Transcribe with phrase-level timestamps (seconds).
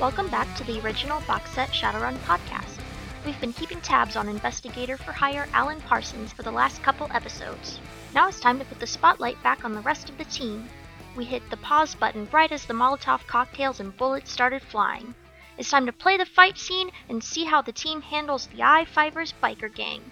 [0.00, 2.78] Welcome back to the original box set Shadowrun podcast.
[3.26, 7.80] We've been keeping tabs on investigator for hire Alan Parsons for the last couple episodes.
[8.14, 10.68] Now it's time to put the spotlight back on the rest of the team.
[11.16, 15.16] We hit the pause button right as the Molotov cocktails and bullets started flying.
[15.56, 19.34] It's time to play the fight scene and see how the team handles the I-Fivers
[19.42, 20.08] biker gang.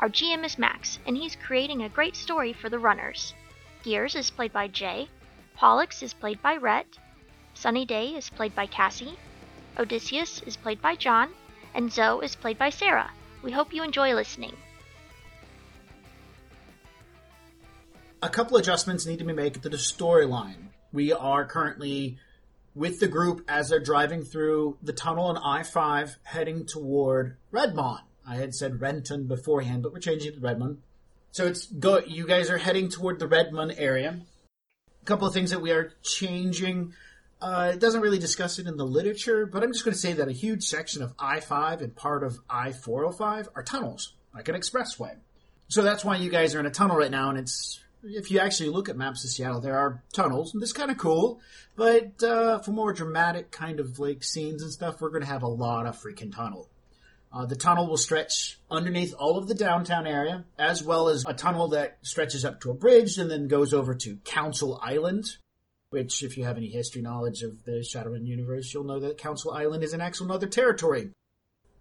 [0.00, 3.32] Our GM is Max, and he's creating a great story for the runners.
[3.84, 5.08] Gears is played by Jay,
[5.56, 6.98] Pollux is played by Rhett,
[7.54, 9.16] Sunny Day is played by Cassie,
[9.78, 11.30] Odysseus is played by John,
[11.74, 13.10] and Zoe is played by Sarah.
[13.42, 14.52] We hope you enjoy listening.
[18.22, 20.68] A couple adjustments need to be made to the storyline.
[20.92, 22.18] We are currently
[22.74, 28.00] with the group as they're driving through the tunnel on I 5 heading toward Redmond.
[28.26, 30.78] I had said Renton beforehand, but we're changing it to Redmond.
[31.32, 31.98] So it's go.
[31.98, 34.20] You guys are heading toward the Redmond area.
[35.02, 36.94] A couple of things that we are changing.
[37.40, 40.14] Uh, it doesn't really discuss it in the literature, but I'm just going to say
[40.14, 44.48] that a huge section of I 5 and part of I 405 are tunnels, like
[44.48, 45.16] an expressway.
[45.68, 48.38] So that's why you guys are in a tunnel right now, and it's if you
[48.38, 51.40] actually look at maps of Seattle, there are tunnels, and this is kind of cool.
[51.76, 55.42] But uh, for more dramatic kind of like scenes and stuff, we're going to have
[55.42, 56.68] a lot of freaking tunnel.
[57.32, 61.34] Uh, the tunnel will stretch underneath all of the downtown area, as well as a
[61.34, 65.24] tunnel that stretches up to a bridge and then goes over to Council Island,
[65.94, 69.52] which, if you have any history knowledge of the Shadowrun universe, you'll know that Council
[69.52, 71.10] Island is an actual other territory.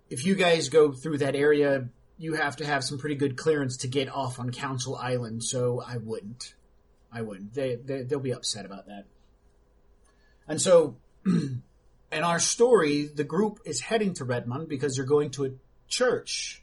[0.08, 3.78] If you guys go through that area, you have to have some pretty good clearance
[3.78, 6.54] to get off on Council Island, so I wouldn't.
[7.12, 7.56] I wouldn't.
[7.56, 9.06] They, they they'll be upset about that.
[10.48, 11.64] And so, in
[12.12, 15.50] our story, the group is heading to Redmond because they're going to a
[15.88, 16.62] church,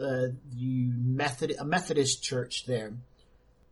[0.00, 2.92] uh, the Method a Methodist church there.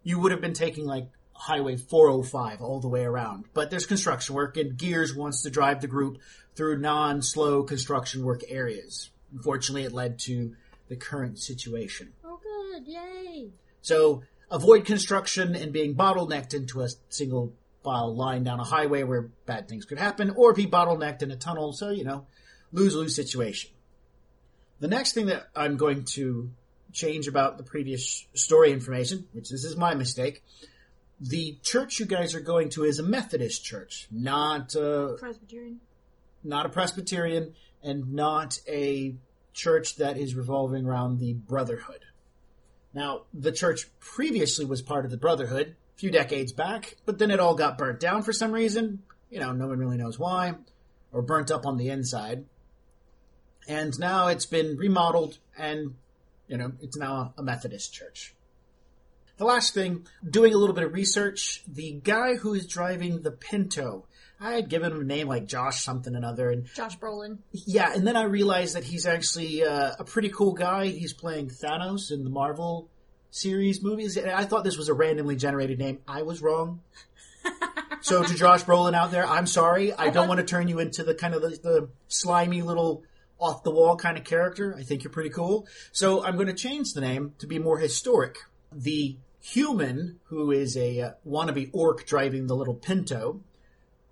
[0.04, 1.08] You would have been taking like
[1.38, 5.80] Highway 405 all the way around, but there's construction work, and Gears wants to drive
[5.80, 6.18] the group
[6.54, 9.10] through non-slow construction work areas.
[9.32, 10.54] Unfortunately, it led to
[10.88, 12.12] the current situation.
[12.24, 12.86] Oh, good!
[12.86, 13.50] Yay!
[13.82, 17.52] So avoid construction and being bottlenecked into a single
[17.84, 21.36] file line down a highway where bad things could happen, or be bottlenecked in a
[21.36, 21.72] tunnel.
[21.72, 22.26] So you know,
[22.72, 23.70] lose lose situation.
[24.80, 26.50] The next thing that I'm going to
[26.92, 30.42] change about the previous story information, which this is my mistake.
[31.20, 35.80] The church you guys are going to is a Methodist church, not a, Presbyterian.
[36.44, 39.14] not a Presbyterian, and not a
[39.54, 42.04] church that is revolving around the Brotherhood.
[42.92, 47.30] Now, the church previously was part of the Brotherhood a few decades back, but then
[47.30, 49.02] it all got burnt down for some reason.
[49.30, 50.54] You know, no one really knows why,
[51.12, 52.44] or burnt up on the inside.
[53.66, 55.94] And now it's been remodeled, and,
[56.46, 58.34] you know, it's now a Methodist church.
[59.38, 63.30] The last thing, doing a little bit of research, the guy who is driving the
[63.30, 64.06] Pinto,
[64.40, 67.38] I had given him a name like Josh something another, and Josh Brolin.
[67.52, 70.86] yeah, and then I realized that he's actually uh, a pretty cool guy.
[70.86, 72.88] He's playing Thanos in the Marvel
[73.30, 74.16] series movies.
[74.16, 75.98] And I thought this was a randomly generated name.
[76.08, 76.80] I was wrong.
[78.00, 79.92] so to Josh Brolin out there, I'm sorry.
[79.92, 83.04] I don't want to turn you into the kind of the, the slimy little
[83.38, 84.74] off the wall kind of character.
[84.76, 85.66] I think you're pretty cool.
[85.92, 88.38] So I'm going to change the name to be more historic.
[88.72, 93.40] The human who is a uh, wannabe orc driving the little Pinto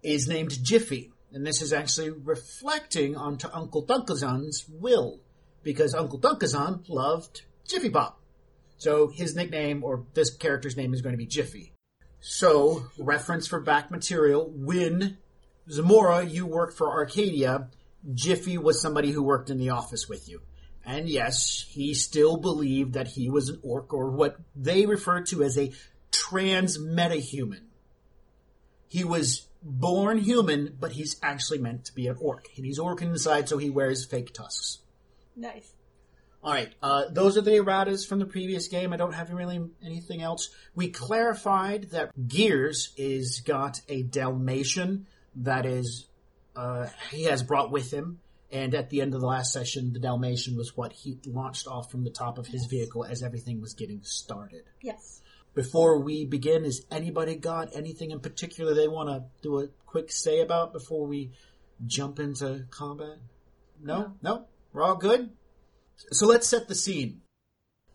[0.03, 1.11] is named Jiffy.
[1.33, 5.19] And this is actually reflecting onto Uncle Dunkazon's will,
[5.65, 8.21] because Uncle Dunkazon loved Jiffy Pop.
[8.77, 11.73] So his nickname, or this character's name, is going to be Jiffy.
[12.21, 15.19] So, reference for back material, when
[15.69, 17.69] Zamora, you worked for Arcadia,
[18.15, 20.41] Jiffy was somebody who worked in the office with you.
[20.87, 25.43] And yes, he still believed that he was an orc, or what they refer to
[25.43, 25.73] as a
[26.11, 27.63] trans metahuman.
[28.89, 32.47] He was born human, but he's actually meant to be an orc.
[32.57, 34.79] And he's orc inside, so he wears fake tusks.
[35.35, 35.73] Nice.
[36.43, 38.93] All right, uh, those are the erratas from the previous game.
[38.93, 40.51] I don't have really anything else.
[40.75, 45.07] We clarified that Gears is got a Dalmatian
[45.37, 46.07] that is
[46.55, 48.21] uh, he has brought with him,
[48.55, 51.91] and at the end of the last session, the Dalmatian was what he launched off
[51.91, 54.63] from the top of his vehicle as everything was getting started.
[54.81, 55.21] Yes.
[55.55, 60.13] Before we begin, has anybody got anything in particular they want to do a quick
[60.13, 61.33] say about before we
[61.85, 63.19] jump into combat?
[63.83, 65.31] No, no, we're all good.
[66.13, 67.23] So let's set the scene.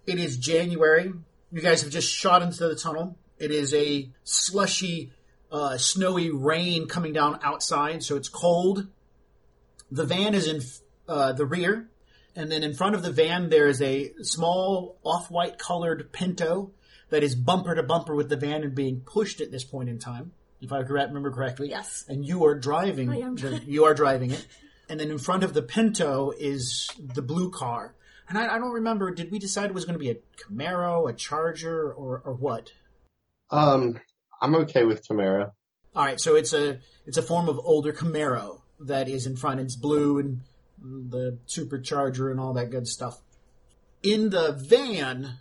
[0.05, 1.13] It is January.
[1.51, 3.17] You guys have just shot into the tunnel.
[3.37, 5.13] It is a slushy,
[5.53, 8.87] uh, snowy rain coming down outside, so it's cold.
[9.91, 10.61] The van is in
[11.07, 11.89] uh, the rear,
[12.35, 16.71] and then in front of the van there is a small off-white colored Pinto
[17.09, 19.97] that is bumper to bumper with the van and being pushed at this point in
[19.99, 20.31] time.
[20.61, 21.69] if I remember correctly.
[21.69, 22.05] Yes.
[22.07, 23.09] And you are driving.
[23.09, 24.45] I am the- you are driving it.
[24.89, 27.95] And then in front of the Pinto is the blue car.
[28.27, 29.11] And I, I don't remember.
[29.11, 32.71] Did we decide it was going to be a Camaro, a Charger, or or what?
[33.49, 33.99] Um,
[34.41, 35.51] I'm okay with Camaro.
[35.95, 39.59] All right, so it's a it's a form of older Camaro that is in front.
[39.59, 40.41] It's blue and
[40.81, 43.19] the supercharger and all that good stuff.
[44.01, 45.39] In the van,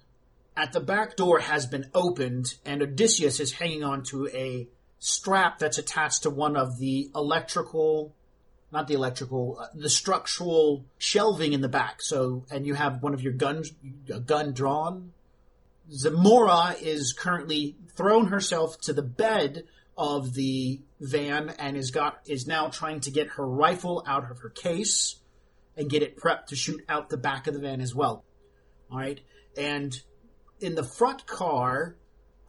[0.56, 4.68] at the back door has been opened, and Odysseus is hanging on to a
[4.98, 8.12] strap that's attached to one of the electrical,
[8.72, 12.02] not the electrical, uh, the structural shelving in the back.
[12.02, 13.72] So, and you have one of your guns,
[14.12, 15.12] a gun drawn.
[15.92, 19.64] Zamora is currently thrown herself to the bed
[19.96, 24.38] of the van and is got is now trying to get her rifle out of
[24.40, 25.16] her case
[25.76, 28.24] and get it prepped to shoot out the back of the van as well.
[28.90, 29.20] All right,
[29.56, 29.98] and
[30.60, 31.96] in the front car,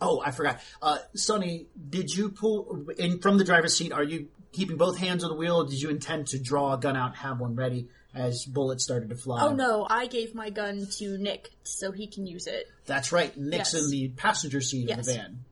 [0.02, 0.60] oh, I forgot.
[0.82, 3.92] Uh, Sunny, did you pull in from the driver's seat?
[3.92, 5.58] Are you keeping both hands on the wheel?
[5.58, 8.84] Or did you intend to draw a gun out, and have one ready as bullets
[8.84, 9.44] started to fly?
[9.44, 12.66] Oh no, I gave my gun to Nick so he can use it.
[12.88, 13.36] That's right.
[13.38, 13.84] Nick's Yes.
[13.84, 15.44] in the passenger seat of the van.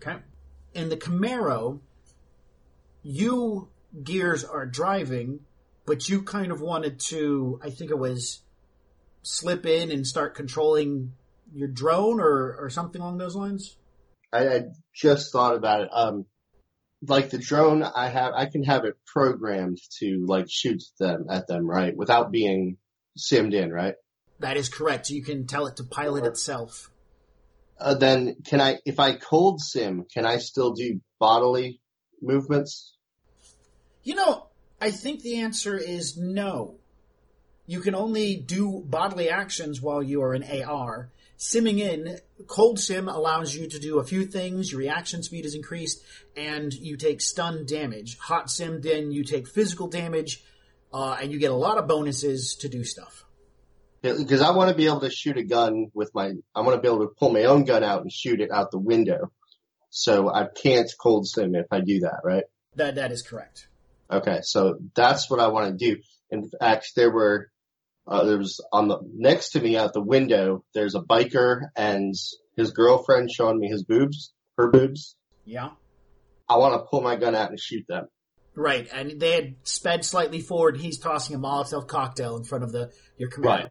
[0.00, 0.16] Okay.
[0.72, 1.80] In the Camaro,
[3.02, 3.68] you
[4.02, 5.40] gears are driving,
[5.86, 7.60] but you kind of wanted to.
[7.62, 8.40] I think it was
[9.22, 11.12] slip in and start controlling
[11.52, 13.76] your drone or or something along those lines.
[14.32, 14.62] I, I
[14.94, 15.88] just thought about it.
[15.92, 16.26] Um,
[17.06, 21.46] like the drone, I have, I can have it programmed to like shoot them at
[21.46, 21.96] them, right?
[21.96, 22.76] Without being
[23.16, 23.94] simmed in, right?
[24.40, 25.10] That is correct.
[25.10, 26.90] You can tell it to pilot Or- itself.
[27.80, 31.80] Uh, then can I, if I cold sim, can I still do bodily
[32.22, 32.94] movements?
[34.02, 34.46] You know,
[34.80, 36.76] I think the answer is no.
[37.66, 41.10] You can only do bodily actions while you are in AR.
[41.38, 44.72] Simming in, cold sim allows you to do a few things.
[44.72, 46.02] Your reaction speed is increased,
[46.36, 48.18] and you take stun damage.
[48.18, 50.42] Hot simmed in, you take physical damage,
[50.92, 53.24] uh, and you get a lot of bonuses to do stuff.
[54.00, 56.80] Because I want to be able to shoot a gun with my, I want to
[56.80, 59.30] be able to pull my own gun out and shoot it out the window.
[59.90, 62.44] So I can't cold sim if I do that, right?
[62.76, 63.68] That that is correct.
[64.10, 66.00] Okay, so that's what I want to do.
[66.30, 67.50] In fact, there were
[68.06, 70.64] uh, there was on the next to me out the window.
[70.74, 72.14] There's a biker and
[72.56, 75.16] his girlfriend showing me his boobs, her boobs.
[75.44, 75.70] Yeah.
[76.48, 78.08] I want to pull my gun out and shoot them.
[78.54, 80.78] Right, and they had sped slightly forward.
[80.78, 83.44] He's tossing a Molotov cocktail in front of the your Camaro.
[83.44, 83.68] Right.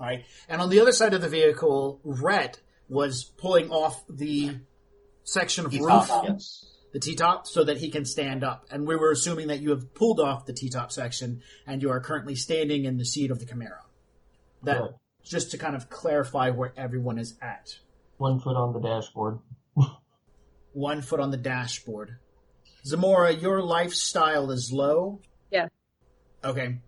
[0.00, 4.56] All right, and on the other side of the vehicle, Rhett was pulling off the
[5.26, 6.64] section of roof, Yes.
[6.92, 8.66] the T-top, so that he can stand up.
[8.70, 12.00] And we were assuming that you have pulled off the T-top section and you are
[12.00, 13.80] currently standing in the seat of the Camaro.
[14.62, 14.94] That Correct.
[15.24, 17.76] just to kind of clarify where everyone is at.
[18.16, 19.40] One foot on the dashboard.
[20.72, 22.16] One foot on the dashboard.
[22.84, 25.20] Zamora, your lifestyle is low.
[25.50, 25.68] Yeah.
[26.44, 26.78] Okay.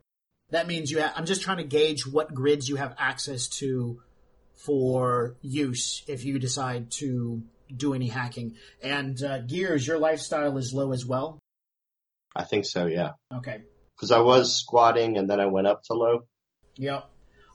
[0.50, 4.00] That means you have, I'm just trying to gauge what grids you have access to
[4.54, 7.42] for use if you decide to
[7.74, 8.56] do any hacking.
[8.82, 11.38] And uh, Gears, your lifestyle is low as well.
[12.36, 12.86] I think so.
[12.86, 13.12] Yeah.
[13.34, 13.62] Okay.
[13.96, 16.26] Because I was squatting and then I went up to low.
[16.76, 17.04] Yep.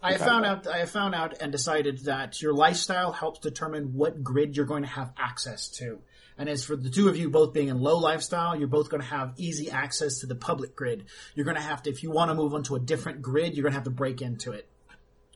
[0.02, 0.24] I Okay.
[0.26, 0.68] found out.
[0.68, 4.84] I have found out and decided that your lifestyle helps determine what grid you're going
[4.84, 6.00] to have access to.
[6.38, 9.02] And as for the two of you both being in low lifestyle, you're both going
[9.02, 11.06] to have easy access to the public grid.
[11.36, 13.62] You're going to have to, if you want to move onto a different grid, you're
[13.64, 14.68] going to have to break into it.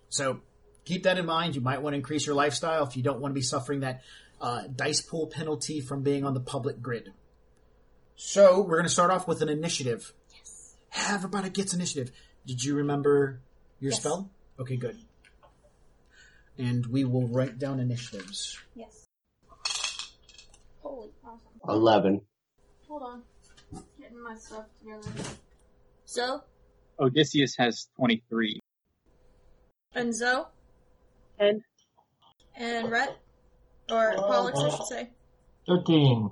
[0.10, 0.42] So
[0.86, 1.56] keep that in mind.
[1.56, 4.02] You might want to increase your lifestyle if you don't want to be suffering that
[4.42, 7.12] uh, dice pool penalty from being on the public grid.
[8.16, 10.14] So we're going to start off with an initiative.
[10.34, 10.76] Yes.
[11.10, 12.12] Everybody gets initiative.
[12.46, 13.42] Did you remember
[13.80, 14.02] your Yes.
[14.02, 14.30] spell?
[14.60, 14.98] Okay, good.
[16.58, 18.58] And we will write down initiatives.
[18.76, 19.06] Yes.
[20.82, 21.40] Holy awesome.
[21.70, 22.22] Eleven.
[22.88, 23.24] Hold on.
[24.00, 25.10] Getting my stuff together.
[26.06, 26.42] So,
[27.00, 28.60] Odysseus has 23.
[29.94, 30.46] and Zoe,
[31.40, 31.62] And
[32.56, 33.18] and Rhett,
[33.92, 35.10] or Pollux, I should say.
[35.68, 36.32] Thirteen.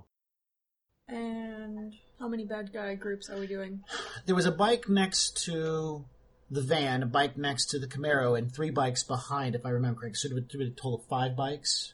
[1.07, 3.83] And how many bad guy groups are we doing?
[4.25, 6.05] There was a bike next to
[6.49, 10.01] the van, a bike next to the Camaro, and three bikes behind, if I remember
[10.01, 10.15] correctly.
[10.17, 11.93] So it would be a total of five bikes.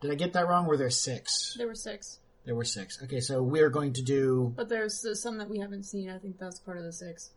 [0.00, 0.66] Did I get that wrong?
[0.66, 1.54] Were there six?
[1.56, 3.02] There were six, There were six.
[3.04, 4.52] Okay, so we're going to do.
[4.54, 6.10] but there's uh, some that we haven't seen.
[6.10, 7.30] I think that's part of the six.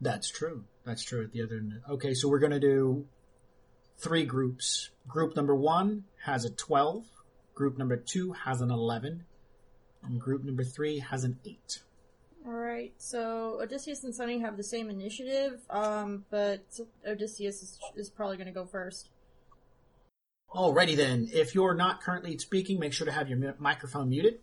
[0.00, 0.64] That's true.
[0.84, 1.74] That's true at the other end.
[1.88, 3.06] Okay, so we're going to do
[4.02, 4.90] three groups.
[5.08, 7.04] Group number one has a 12.
[7.54, 9.24] Group number two has an 11.
[10.02, 11.82] And group number three has an 8.
[12.44, 12.92] All right.
[12.98, 16.64] So Odysseus and Sunny have the same initiative, um, but
[17.06, 19.10] Odysseus is, is probably going to go first.
[20.52, 21.28] Alrighty then.
[21.32, 24.40] If you're not currently speaking, make sure to have your mi- microphone muted.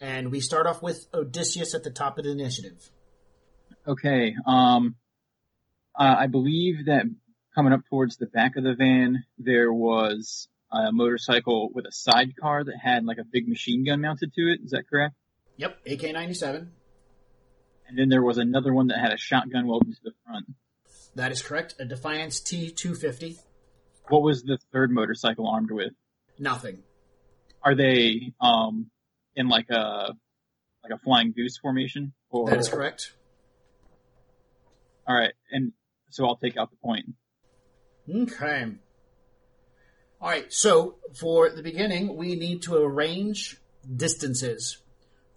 [0.00, 2.90] And we start off with Odysseus at the top of the initiative.
[3.86, 4.34] Okay.
[4.46, 4.94] Um,
[5.98, 7.04] uh, I believe that
[7.60, 12.64] coming up towards the back of the van, there was a motorcycle with a sidecar
[12.64, 14.60] that had like a big machine gun mounted to it.
[14.64, 15.14] Is that correct?
[15.58, 16.72] Yep, AK 97.
[17.86, 20.46] And then there was another one that had a shotgun welded to the front.
[21.16, 21.74] That is correct.
[21.78, 23.36] A Defiance T250.
[24.08, 25.92] What was the third motorcycle armed with?
[26.38, 26.78] Nothing.
[27.62, 28.90] Are they um
[29.36, 30.14] in like a
[30.82, 32.14] like a flying goose formation?
[32.30, 33.12] Or That is correct.
[35.06, 35.72] all right, and
[36.08, 37.04] so I'll take out the point.
[38.14, 38.66] Okay.
[40.20, 40.52] All right.
[40.52, 43.60] So for the beginning, we need to arrange
[43.94, 44.78] distances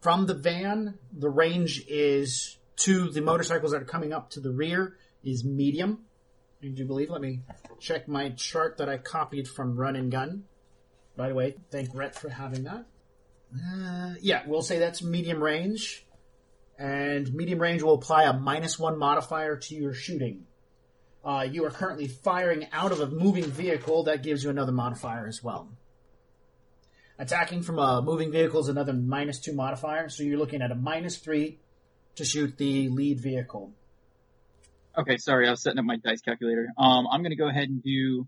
[0.02, 1.00] from the van.
[1.18, 6.06] The range is to the motorcycles that are coming up to the rear is medium.
[6.62, 7.10] Do you believe?
[7.10, 7.42] Let me
[7.80, 10.46] check my chart that I copied from Run and Gun.
[11.16, 12.86] By the way, thank Rhett for having that.
[13.54, 16.06] Uh, yeah, we'll say that's medium range.
[16.80, 20.46] And medium range will apply a minus one modifier to your shooting.
[21.24, 24.04] Uh, you are currently firing out of a moving vehicle.
[24.04, 25.70] That gives you another modifier as well.
[27.18, 30.76] Attacking from a moving vehicle is another minus two modifier, so you're looking at a
[30.76, 31.60] minus three
[32.16, 33.72] to shoot the lead vehicle.
[34.98, 36.70] Okay, sorry, I was setting up my dice calculator.
[36.78, 38.28] Um, I'm gonna go ahead and do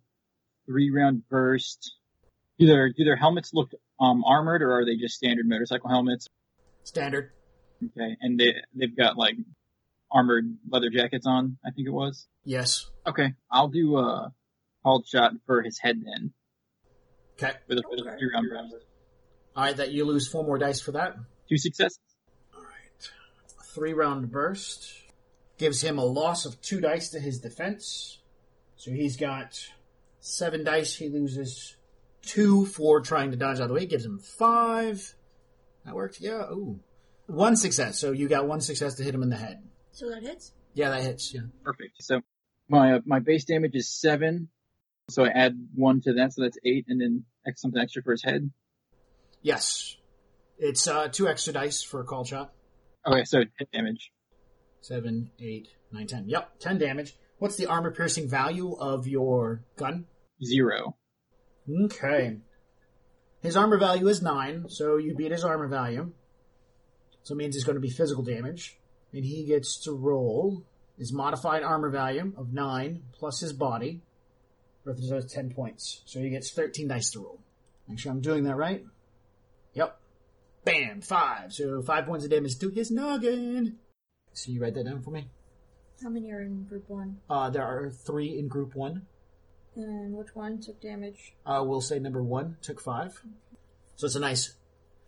[0.65, 1.95] three round burst.
[2.57, 6.29] Do their do their helmets look um armored or are they just standard motorcycle helmets?
[6.83, 7.31] Standard.
[7.83, 9.35] Okay, and they they've got like
[10.11, 11.57] armored leather jackets on.
[11.65, 12.27] I think it was.
[12.45, 12.89] Yes.
[13.07, 14.31] Okay, I'll do a
[14.83, 16.31] called shot for his head then
[17.37, 17.53] Okay.
[17.67, 18.17] with a, with a Okay.
[18.19, 18.85] three round burst.
[19.55, 21.15] All right, that you lose four more dice for that.
[21.49, 21.99] Two successes.
[22.55, 23.09] All right.
[23.73, 24.93] Three round burst
[25.57, 28.19] gives him a loss of two dice to his defense.
[28.77, 29.59] So he's got
[30.19, 30.95] seven dice.
[30.95, 31.75] He loses
[32.21, 33.85] two for trying to dodge out of the way.
[33.85, 35.15] Gives him five.
[35.85, 36.19] That worked.
[36.19, 36.43] Yeah.
[36.51, 36.79] Ooh.
[37.27, 37.97] One success.
[37.99, 39.63] So you got one success to hit him in the head.
[39.91, 40.51] So that hits.
[40.73, 41.33] Yeah, that hits.
[41.33, 41.41] Yeah.
[41.63, 42.03] Perfect.
[42.03, 42.21] So
[42.67, 44.49] my uh, my base damage is seven.
[45.09, 48.11] So I add one to that, so that's eight, and then X something extra for
[48.11, 48.49] his head.
[49.41, 49.97] Yes.
[50.57, 52.53] It's uh, two extra dice for a call shot.
[53.05, 54.11] Okay, so hit damage.
[54.81, 56.27] Seven, eight, nine, ten.
[56.27, 57.15] Yep, ten damage.
[57.37, 60.05] What's the armor piercing value of your gun?
[60.43, 60.95] Zero.
[61.69, 62.37] Okay.
[63.41, 66.11] His armor value is nine, so you beat his armor value.
[67.23, 68.79] So it means it's going to be physical damage.
[69.13, 70.63] And he gets to roll
[70.97, 74.01] his modified armor value of nine plus his body.
[74.83, 76.01] Represents ten points.
[76.05, 77.39] So he gets thirteen dice to roll.
[77.87, 78.83] Make sure I'm doing that right.
[79.73, 79.99] Yep.
[80.63, 81.01] Bam!
[81.01, 81.53] Five.
[81.53, 83.77] So five points of damage to his noggin.
[84.33, 85.29] So you write that down for me?
[86.03, 87.17] How many are in group one?
[87.29, 89.03] Uh, there are three in group one.
[89.75, 91.33] And which one took damage?
[91.45, 93.19] Uh, we'll say number one took five.
[93.95, 94.55] So it's a nice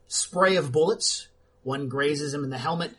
[0.08, 1.28] spray of bullets.
[1.64, 2.92] One grazes him in the helmet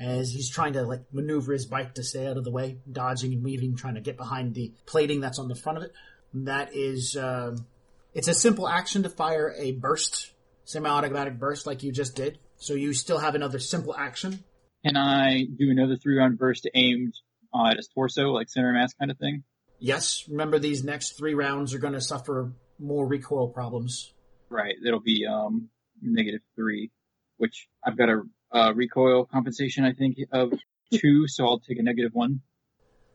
[0.00, 3.34] as he's trying to like maneuver his bike to stay out of the way, dodging
[3.34, 5.92] and weaving, trying to get behind the plating that's on the front of it.
[6.32, 7.66] And that is, um,
[8.14, 10.32] it's a simple action to fire a burst,
[10.64, 12.38] semi-automatic burst like you just did.
[12.56, 14.42] So you still have another simple action.
[14.84, 17.14] Can I do another three round burst aimed
[17.52, 19.44] uh, at his torso, like center mass kind of thing?
[19.78, 24.12] Yes, remember these next three rounds are going to suffer more recoil problems.
[24.48, 24.74] Right.
[24.84, 25.68] It'll be um
[26.02, 26.90] negative three,
[27.36, 30.52] which I've got a uh, recoil compensation I think of
[30.92, 32.40] two, so I'll take a negative one.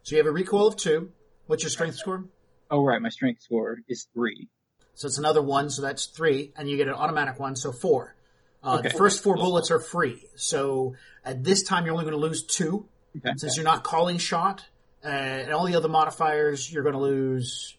[0.03, 1.11] So you have a recoil of two.
[1.47, 2.25] What's your strength score?
[2.71, 4.49] Oh right, my strength score is three.
[4.93, 8.15] So it's another one, so that's three, and you get an automatic one, so four.
[8.63, 8.89] Uh, Okay.
[8.89, 10.25] The first four bullets are free.
[10.35, 12.87] So at this time, you're only going to lose two,
[13.17, 13.33] Okay.
[13.37, 14.65] since you're not calling shot.
[15.03, 17.75] Uh, and all the other modifiers, you're going to lose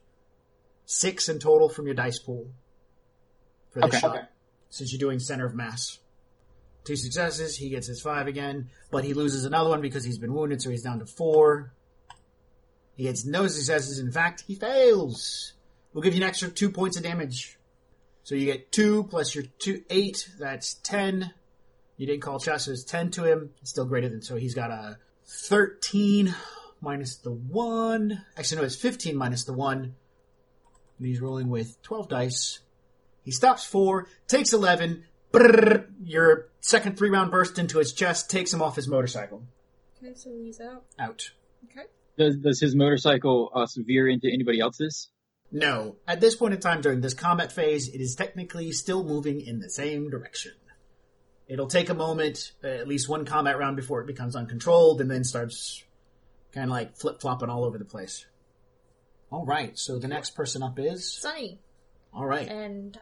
[0.84, 2.46] six in total from your dice pool
[3.70, 3.98] for this Okay.
[3.98, 4.28] shot,
[4.70, 5.98] since you're doing center of mass.
[6.86, 10.32] Two successes, he gets his five again, but he loses another one because he's been
[10.32, 11.72] wounded, so he's down to four.
[12.94, 13.98] He gets no successes.
[13.98, 15.54] In fact, he fails.
[15.92, 17.58] We'll give you an extra two points of damage.
[18.22, 21.32] So you get two plus your two, eight, that's ten.
[21.96, 23.50] You didn't call chest, so it's ten to him.
[23.60, 26.34] It's still greater than, so he's got a thirteen
[26.80, 28.22] minus the one.
[28.36, 29.96] Actually, no, it's fifteen minus the one.
[30.98, 32.60] And he's rolling with twelve dice.
[33.24, 35.04] He stops four, takes eleven.
[35.36, 39.42] Brrr, your second three round burst into his chest takes him off his motorcycle.
[39.98, 40.84] Okay, so he's out.
[40.98, 41.30] Out.
[41.70, 41.86] Okay.
[42.18, 45.10] Does does his motorcycle uh, veer into anybody else's?
[45.52, 45.96] No.
[46.06, 49.60] At this point in time during this combat phase, it is technically still moving in
[49.60, 50.52] the same direction.
[51.48, 55.10] It'll take a moment, uh, at least one combat round before it becomes uncontrolled and
[55.10, 55.84] then starts
[56.52, 58.26] kind of like flip flopping all over the place.
[59.30, 61.12] Alright, so the next person up is.
[61.12, 61.60] Sunny.
[62.14, 62.48] Alright.
[62.48, 62.98] And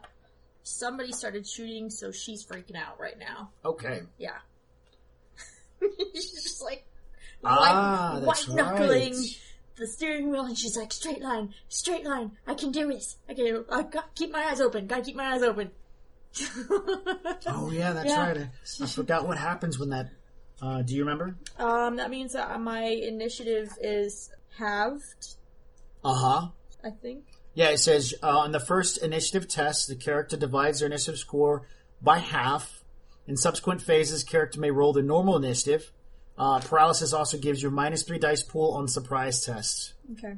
[0.65, 3.51] somebody started shooting, so she's freaking out right now.
[3.65, 4.03] Okay.
[4.19, 4.39] Yeah.
[6.15, 6.85] she's just like
[7.45, 9.41] Ah, white, white knuckling right.
[9.77, 12.33] the steering wheel, and she's like, "Straight line, straight line.
[12.47, 13.17] I can do this.
[13.29, 13.65] I can.
[13.71, 14.87] I got keep my eyes open.
[14.87, 15.71] Gotta keep my eyes open."
[17.47, 18.27] Oh yeah, that's Yeah.
[18.27, 18.39] right.
[18.39, 20.09] I, I forgot what happens when that.
[20.63, 21.37] Uh, do you remember?
[21.59, 25.37] Um, that means that my initiative is halved.
[26.03, 26.49] Uh huh.
[26.83, 27.25] I think.
[27.55, 31.69] Yeah, it says uh, on the first initiative test, the character divides their initiative score
[32.03, 32.83] by half.
[33.27, 35.91] In subsequent phases, character may roll the normal initiative.
[36.37, 39.95] Uh, paralysis also gives you a minus three dice pool on surprise tests.
[40.13, 40.35] Okay.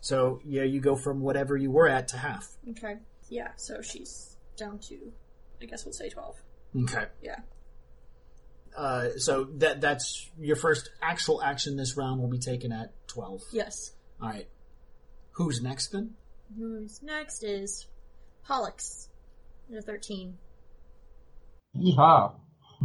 [0.00, 2.48] So yeah, you go from whatever you were at to half.
[2.70, 2.96] Okay.
[3.28, 3.48] Yeah.
[3.56, 5.12] So she's down to,
[5.62, 6.36] I guess we'll say twelve.
[6.76, 7.04] Okay.
[7.22, 7.38] Yeah.
[8.76, 13.42] Uh, so that that's your first actual action this round will be taken at twelve.
[13.52, 13.92] Yes.
[14.20, 14.48] All right.
[15.40, 16.10] Who's next then?
[16.54, 17.86] Who's next is
[18.46, 19.08] Pollux.
[19.70, 20.36] You're thirteen.
[21.74, 22.34] Yeehaw.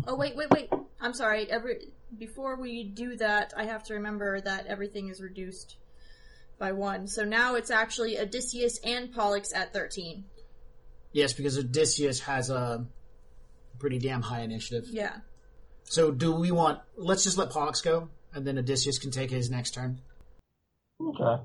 [0.08, 0.70] Oh wait, wait, wait.
[1.02, 1.52] I'm sorry.
[1.52, 5.76] Every before we do that, I have to remember that everything is reduced
[6.58, 7.08] by one.
[7.08, 10.24] So now it's actually Odysseus and Pollux at thirteen.
[11.12, 12.86] Yes, because Odysseus has a
[13.80, 14.86] pretty damn high initiative.
[14.90, 15.18] Yeah.
[15.84, 16.80] So do we want?
[16.96, 20.00] Let's just let Pollux go, and then Odysseus can take his next turn.
[21.02, 21.44] Okay.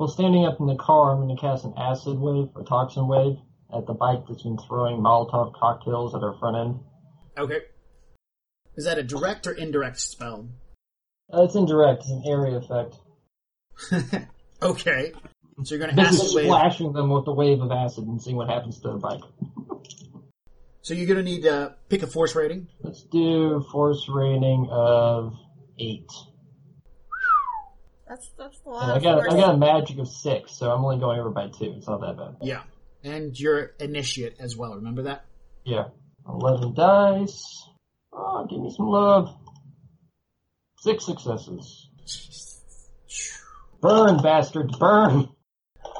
[0.00, 3.06] Well, standing up in the car, I'm going to cast an acid wave or toxin
[3.06, 3.36] wave
[3.70, 6.80] at the bike that's been throwing Molotov cocktails at our front end.
[7.36, 7.58] Okay.
[8.76, 10.48] Is that a direct or indirect spell?
[11.30, 12.04] Uh, it's indirect.
[12.04, 12.96] It's an area effect.
[14.62, 15.12] okay.
[15.64, 16.46] So you're going to acid wave.
[16.46, 19.20] splashing them with a wave of acid and seeing what happens to the bike.
[20.82, 22.66] So you're going to need to pick a force rating.
[22.82, 25.34] Let's do force rating of
[25.78, 26.10] eight.
[28.10, 28.96] That's that's a And lot.
[28.96, 29.32] I got force.
[29.32, 31.74] I got a magic of six, so I'm only going over by two.
[31.76, 32.36] It's not that bad.
[32.42, 32.62] Yeah.
[33.04, 34.74] And your initiate as well.
[34.74, 35.24] Remember that?
[35.64, 35.84] Yeah.
[36.28, 37.40] Eleven dice.
[38.12, 39.28] Oh, give me some love.
[40.80, 41.88] Six successes.
[43.80, 45.28] Burn, bastards, burn!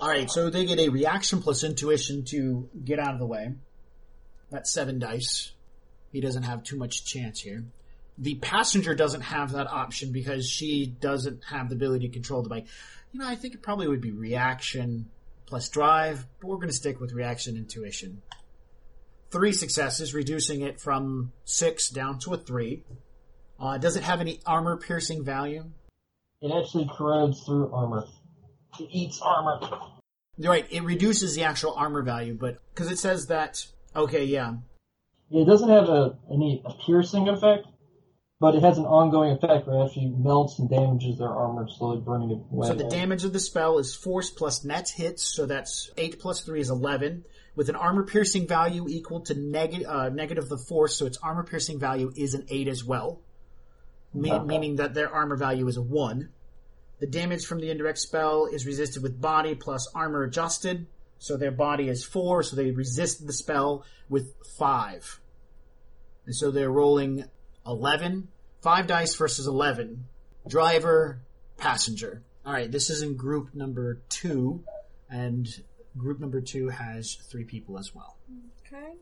[0.00, 0.28] All right.
[0.28, 3.52] So they get a reaction plus intuition to get out of the way.
[4.50, 5.52] That's seven dice.
[6.10, 7.66] He doesn't have too much chance here.
[8.20, 12.50] The passenger doesn't have that option because she doesn't have the ability to control the
[12.50, 12.66] bike.
[13.12, 15.10] You know, I think it probably would be reaction
[15.46, 18.22] plus drive, but we're going to stick with reaction intuition.
[19.30, 22.84] Three successes, reducing it from six down to a three.
[23.58, 25.64] Uh, does it have any armor piercing value?
[26.40, 28.04] It actually corrodes through armor.
[28.78, 29.60] It eats armor.
[30.36, 30.66] You're right.
[30.70, 33.66] It reduces the actual armor value, but because it says that.
[33.94, 34.54] Okay, yeah.
[35.30, 37.66] It doesn't have a any a piercing effect,
[38.40, 42.00] but it has an ongoing effect where it actually melts and damages their armor, slowly
[42.00, 42.68] burning it away.
[42.68, 46.40] So the damage of the spell is force plus net hits, so that's eight plus
[46.40, 47.24] three is eleven,
[47.54, 50.96] with an armor piercing value equal to neg- uh, negative the force.
[50.96, 53.20] So its armor piercing value is an eight as well,
[54.14, 54.44] me- Okay.
[54.46, 56.30] meaning that their armor value is a one.
[56.98, 60.86] The damage from the indirect spell is resisted with body plus armor adjusted,
[61.18, 65.20] so their body is four, so they resist the spell with five.
[66.24, 67.24] And so they're rolling
[67.66, 68.28] 11,
[68.62, 70.04] five dice versus 11.
[70.48, 71.20] Driver,
[71.56, 72.22] passenger.
[72.46, 74.64] Alright, this is in group number two,
[75.10, 75.46] and
[75.96, 78.16] group number two has three people as well.
[78.66, 78.94] Okay.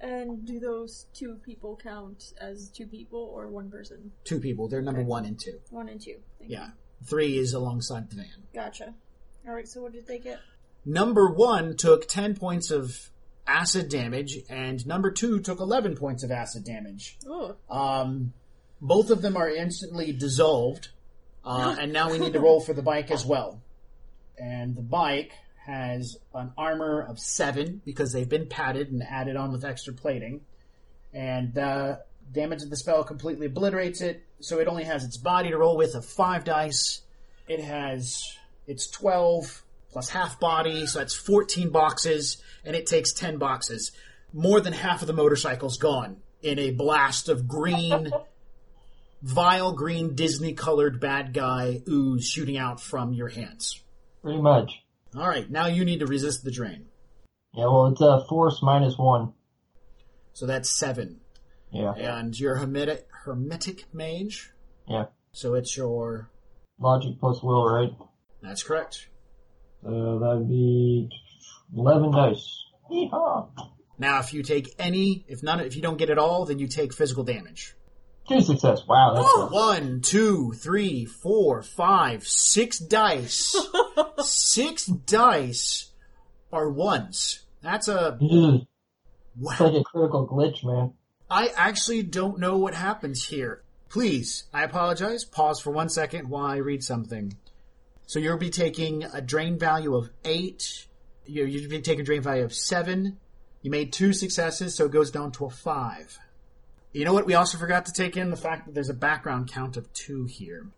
[0.00, 4.12] And do those two people count as two people or one person?
[4.24, 5.08] Two people, they're number Okay.
[5.08, 5.58] one and two.
[5.70, 6.18] One and two.
[6.38, 6.66] Thank Yeah.
[6.66, 6.72] you.
[7.04, 8.46] Three is alongside the van.
[8.54, 8.94] Gotcha.
[9.46, 9.68] All right.
[9.68, 10.38] So what did they get?
[10.84, 13.10] Number one took 10 points of
[13.46, 17.18] acid damage, and number two took 11 points of acid damage.
[17.26, 17.56] Oh.
[17.70, 18.32] Um,
[18.80, 20.88] both of them are instantly dissolved,
[21.44, 23.60] uh, and now we need to roll for the bike as well.
[24.38, 25.32] And the bike
[25.64, 30.42] has an armor of seven because they've been padded and added on with extra plating,
[31.12, 34.22] and the damage of the spell completely obliterates it.
[34.40, 37.02] So it only has its body to roll with of five dice.
[37.48, 38.20] It has
[38.66, 39.62] its twelve
[39.96, 43.92] plus half body, so that's fourteen boxes, and it takes ten boxes.
[44.30, 48.10] More than half of the motorcycle's gone in a blast of green,
[49.22, 53.82] vile green Disney colored bad guy ooze shooting out from your hands.
[54.22, 54.70] Pretty much.
[55.16, 56.88] All right, now you need to resist the drain.
[57.54, 59.32] Yeah, well, it's a force minus one.
[60.34, 61.20] So that's seven.
[61.72, 64.50] Yeah, And your hermetic, hermetic mage.
[64.86, 65.06] yeah.
[65.32, 66.28] So it's your.
[66.78, 67.92] Logic plus will, right?
[68.42, 69.08] That's correct.
[69.82, 71.08] So that'd be
[71.76, 72.64] 11 dice.
[72.90, 73.48] Yeehaw!
[73.98, 76.68] Now, if you take any, if none, if you don't get it all, then you
[76.68, 77.74] take physical damage.
[78.28, 78.82] Two success.
[78.86, 83.56] Wow, that's One, two, three, four, five, six dice.
[84.18, 85.92] six dice
[86.52, 87.40] are ones.
[87.62, 88.66] That's a Ugh,
[89.40, 90.92] It's like a critical glitch, man.
[91.30, 93.62] I actually don't know what happens here.
[93.88, 95.24] Please, I apologize.
[95.24, 97.32] Pause for one second while I read something.
[98.06, 100.86] So you'll be taking a drain value of eight.
[101.26, 103.18] You- You'll be taking a drain value of seven.
[103.62, 106.18] You made two successes, so it goes down to a five.
[106.92, 107.26] You know what?
[107.26, 110.24] We also forgot to take in the fact that there's a background count of two
[110.24, 110.68] here.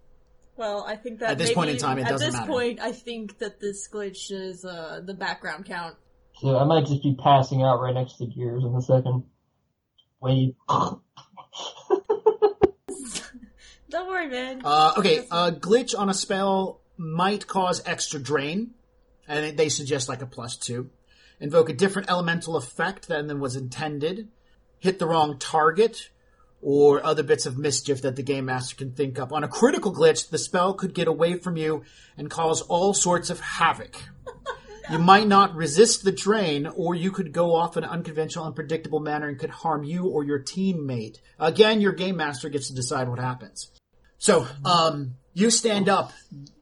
[0.56, 2.24] Well, I think that At this maybe- point in time, it doesn't matter.
[2.24, 2.50] At this matter.
[2.50, 5.96] point, I think that this glitch is uh, the background count.
[6.40, 9.24] So I might just be passing out right next to Gears in a second.
[10.20, 10.56] Wait.
[13.90, 14.60] Don't worry, man.
[14.64, 18.72] Uh, okay, a glitch on a spell might cause extra drain,
[19.26, 20.90] and they suggest like a plus two.
[21.40, 24.28] Invoke a different elemental effect than was intended.
[24.78, 26.10] Hit the wrong target,
[26.60, 29.32] or other bits of mischief that the game master can think up.
[29.32, 31.84] On a critical glitch, the spell could get away from you
[32.16, 33.96] and cause all sorts of havoc.
[34.90, 39.00] You might not resist the drain, or you could go off in an unconventional, unpredictable
[39.00, 41.18] manner and could harm you or your teammate.
[41.38, 43.70] Again, your game master gets to decide what happens.
[44.16, 46.12] So, um, you stand up.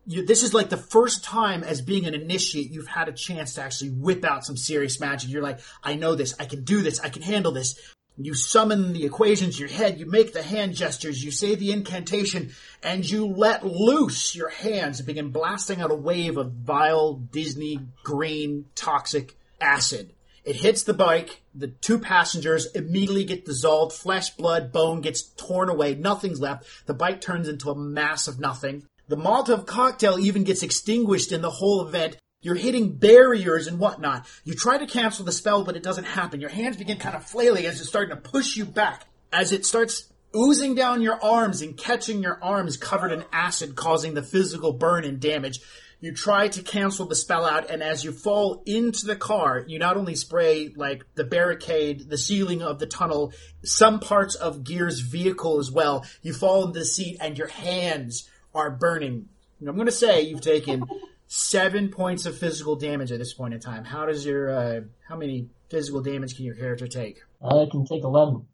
[0.07, 3.55] You, this is like the first time as being an initiate you've had a chance
[3.55, 5.31] to actually whip out some serious magic.
[5.31, 7.79] You're like, I know this, I can do this, I can handle this.
[8.19, 11.73] You summon the equations in your head, you make the hand gestures, you say the
[11.73, 17.14] incantation, and you let loose your hands and begin blasting out a wave of vile
[17.14, 20.12] Disney green toxic acid.
[20.45, 21.42] It hits the bike.
[21.57, 23.92] The two passengers immediately get dissolved.
[23.92, 25.97] Flesh, blood, bone gets torn away.
[25.97, 26.64] Nothing's left.
[26.87, 28.85] The bike turns into a mass of nothing.
[29.09, 32.16] The Molotov cocktail even gets extinguished in the whole event.
[32.40, 34.27] You're hitting barriers and whatnot.
[34.45, 36.40] You try to cancel the spell, but it doesn't happen.
[36.40, 39.07] Your hands begin kind of flailing as it's starting to push you back.
[39.33, 44.14] As it starts oozing down your arms and catching your arms covered in acid, causing
[44.14, 45.61] the physical burn and damage.
[45.99, 49.79] You try to cancel the spell out, and as you fall into the car, you
[49.79, 53.33] not only spray like the barricade, the ceiling of the tunnel,
[53.64, 56.05] some parts of Gear's vehicle as well.
[56.21, 59.29] You fall into the seat, and your hands are burning.
[59.61, 60.83] I'm going to say you've taken
[61.27, 63.85] seven points of physical damage at this point in time.
[63.85, 67.21] How does your uh, how many physical damage can your character take?
[67.42, 68.47] I can take 11.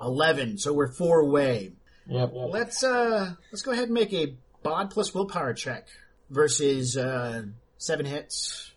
[0.00, 0.58] Eleven.
[0.58, 1.72] So we're four away.
[2.06, 2.30] Yep.
[2.34, 5.88] Let's uh let's go ahead and make a bod plus willpower check
[6.30, 7.42] versus uh
[7.78, 8.72] seven hits.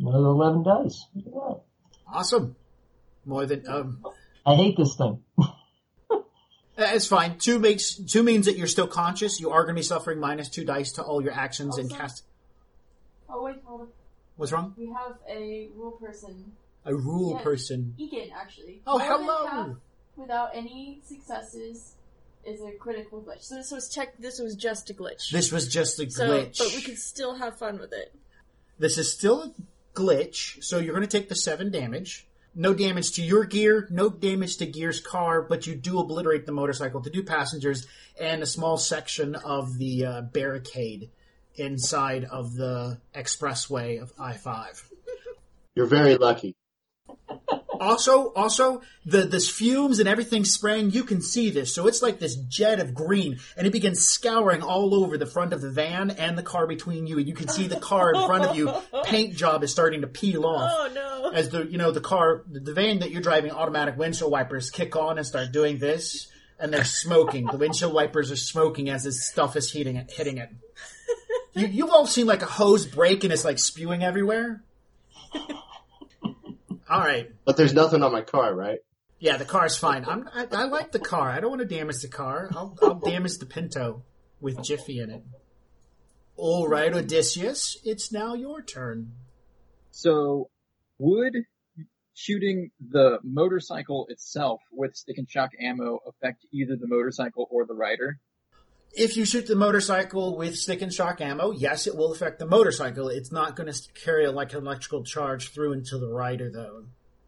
[0.00, 1.06] Another 11 dice.
[1.14, 1.60] That.
[2.12, 2.56] Awesome.
[3.24, 4.04] More than um
[4.44, 5.22] I hate this thing.
[6.76, 7.38] Uh, it's fine.
[7.38, 9.40] Two makes two means that you're still conscious.
[9.40, 11.96] You are going to be suffering minus two dice to all your actions and Also-
[12.02, 12.24] cast.
[13.28, 13.88] Oh wait, hold on.
[14.36, 14.74] What's wrong?
[14.76, 16.52] We have a rule person,
[16.84, 17.42] A rule Yeah.
[17.44, 17.94] person.
[17.96, 18.82] Egan, actually.
[18.86, 19.46] Oh, More than hello.
[19.46, 19.76] half
[20.16, 21.94] without any successes
[22.44, 23.42] is a critical glitch.
[23.44, 24.18] So this was check.
[24.18, 25.30] This was just a glitch.
[25.30, 26.58] This was just a so, glitch.
[26.58, 28.12] but we could still have fun with it.
[28.78, 29.54] This is still a
[29.94, 32.26] glitch, so you're going to take the seven damage.
[32.54, 36.52] No damage to your gear, no damage to Gear's car, but you do obliterate the
[36.52, 37.86] motorcycle to two passengers
[38.20, 41.10] and a small section of the uh, barricade
[41.56, 44.84] inside of the expressway of I-5.
[45.74, 46.54] You're very lucky.
[47.84, 50.90] Also, also the this fumes and everything spraying.
[50.90, 54.62] You can see this, so it's like this jet of green, and it begins scouring
[54.62, 57.18] all over the front of the van and the car between you.
[57.18, 58.72] And you can see the car in front of you.
[59.04, 61.30] Paint job is starting to peel off Oh no!
[61.34, 64.96] as the you know the car the van that you're driving automatic windshield wipers kick
[64.96, 69.26] on and start doing this and they're smoking the windshield wipers are smoking as this
[69.26, 70.50] stuff is heating it hitting it
[71.54, 74.62] you, you've all seen like a hose break and it's like spewing everywhere
[76.94, 77.30] all right.
[77.44, 78.78] But there's nothing on my car, right?
[79.24, 80.04] yeah the car's fine.
[80.06, 81.30] I'm, I, I like the car.
[81.30, 82.50] I don't want to damage the car.
[82.54, 84.02] I'll, I'll damage the pinto
[84.40, 85.24] with jiffy in it.
[86.36, 89.12] All right odysseus it's now your turn.
[89.90, 90.50] So,
[90.98, 91.34] would
[92.12, 97.74] shooting the motorcycle itself with stick and shock ammo affect either the motorcycle or the
[97.74, 98.18] rider?
[98.96, 102.46] If you shoot the motorcycle with stick and shock ammo, yes, it will affect the
[102.46, 103.08] motorcycle.
[103.08, 106.84] It's not going to carry like an electrical charge through into the rider, though.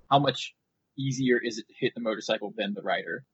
[0.09, 0.55] How much
[0.97, 3.25] easier is it to hit the motorcycle than the rider?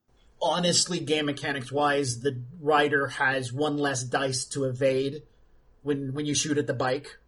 [0.40, 5.22] Honestly, game mechanics wise, the rider has one less dice to evade
[5.82, 7.18] when when you shoot at the bike.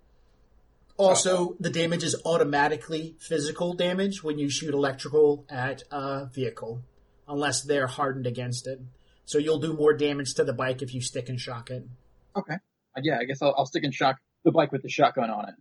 [0.97, 6.83] Also, the damage is automatically physical damage when you shoot electrical at a vehicle,
[7.29, 8.81] unless they're hardened against it.
[9.25, 11.87] So you'll do more damage to the bike if you stick and shock it.
[12.37, 12.55] Okay.
[12.55, 15.49] Uh, yeah, I guess I'll, I'll stick and shock the bike with the shotgun on
[15.49, 15.55] it.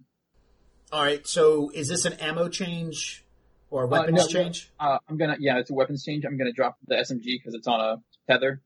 [0.92, 1.26] All right.
[1.26, 3.24] So is this an ammo change
[3.70, 4.28] or a weapons no, no.
[4.28, 4.72] change?
[4.80, 6.26] Uh, I'm gonna, yeah, it's a weapons change.
[6.26, 7.98] I'm gonna drop the SMG because it's on a
[8.32, 8.62] tether,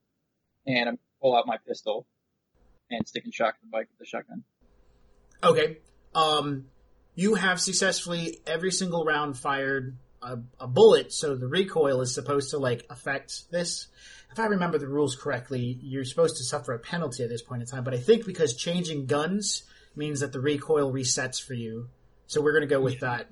[0.66, 2.06] and I'm gonna pull out my pistol
[2.90, 4.44] and stick and shock the bike with the shotgun.
[5.44, 5.78] Okay.
[6.16, 6.66] Um,
[7.16, 9.98] You have successfully every single round fired
[10.34, 13.88] a, a bullet, so the recoil is supposed to like affect this.
[14.32, 17.62] If I remember the rules correctly, you're supposed to suffer a penalty at this point
[17.62, 19.64] in time, but I think because changing guns
[19.96, 21.90] means that the recoil resets for you.
[22.28, 23.28] So we're going to go with that.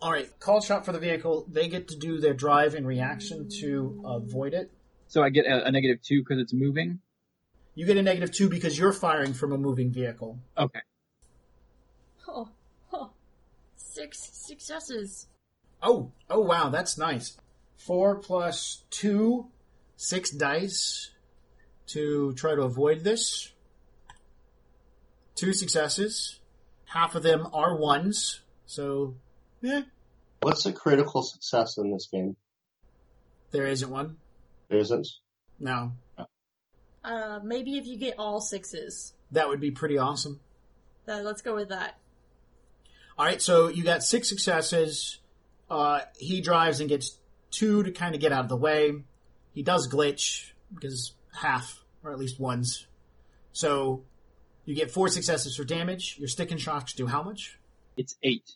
[0.00, 1.46] All right, call shot for the vehicle.
[1.48, 4.70] They get to do their drive in reaction to avoid it.
[5.08, 7.00] So I get a, a negative two because it's moving.
[7.74, 10.38] You get a negative two because you're firing from a moving vehicle.
[10.58, 10.80] Okay.
[12.28, 12.48] Oh,
[12.92, 13.10] oh.
[13.76, 15.28] Six successes.
[15.82, 17.36] Oh, oh wow, that's nice.
[17.76, 19.48] Four plus two,
[19.96, 21.10] six dice
[21.88, 23.50] to try to avoid this.
[25.34, 26.38] Two successes.
[26.86, 29.14] Half of them are ones, so
[29.62, 29.82] yeah,
[30.40, 32.36] What's a critical success in this game?
[33.50, 34.16] there isn't one.
[34.68, 35.06] There isn't.
[35.58, 35.92] No,
[37.04, 39.14] Uh, maybe if you get all sixes.
[39.30, 40.40] that would be pretty awesome.
[41.08, 41.98] Uh, let's go with that.
[43.18, 45.18] All right, so you got six successes.
[45.72, 47.16] Uh, he drives and gets
[47.50, 48.92] two to kind of get out of the way.
[49.54, 52.86] He does glitch because half, or at least ones.
[53.54, 54.02] So
[54.66, 56.16] you get four successes for damage.
[56.18, 57.58] Your stick and shocks do how much?
[57.96, 58.50] It's eight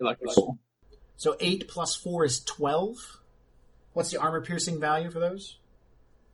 [0.00, 0.60] electrical.
[1.16, 2.98] So eight plus four is twelve.
[3.92, 5.58] What's the armor piercing value for those?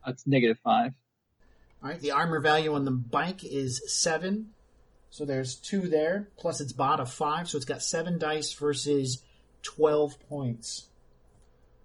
[0.05, 0.93] That's negative five.
[1.81, 4.51] All right, the armor value on the bike is seven.
[5.09, 9.23] So there's two there, plus its bot of five, so it's got seven dice versus
[9.75, 10.87] 12 points.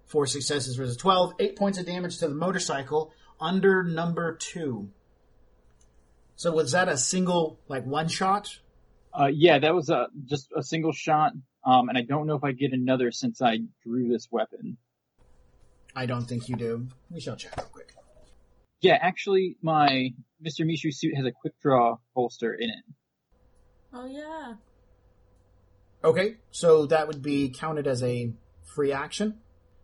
[0.06, 1.34] Four successes versus 12.
[1.40, 4.90] Eight points of damage to the motorcycle under number two.
[6.36, 8.58] So was that a single, like one shot?
[9.12, 11.32] Uh, yeah, that was a, just a single shot.
[11.64, 14.76] Um, and I don't know if I get another since I drew this weapon.
[15.94, 16.86] I don't think you do.
[17.10, 17.94] We shall check real quick.
[18.80, 20.10] Yeah, actually, my
[20.44, 20.66] Mr.
[20.66, 22.84] Mishu suit has a quick draw holster in it.
[23.92, 24.54] Oh yeah.
[26.04, 28.32] Okay, so that would be counted as a
[28.74, 29.38] free action.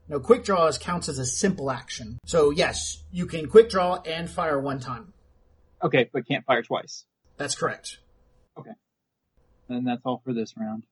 [0.09, 2.18] No, quick draws counts as a simple action.
[2.24, 5.12] So yes, you can quick draw and fire one time.
[5.83, 7.04] Okay, but can't fire twice.
[7.37, 7.98] That's correct.
[8.59, 8.70] Okay.
[9.68, 10.85] And that's all for this round.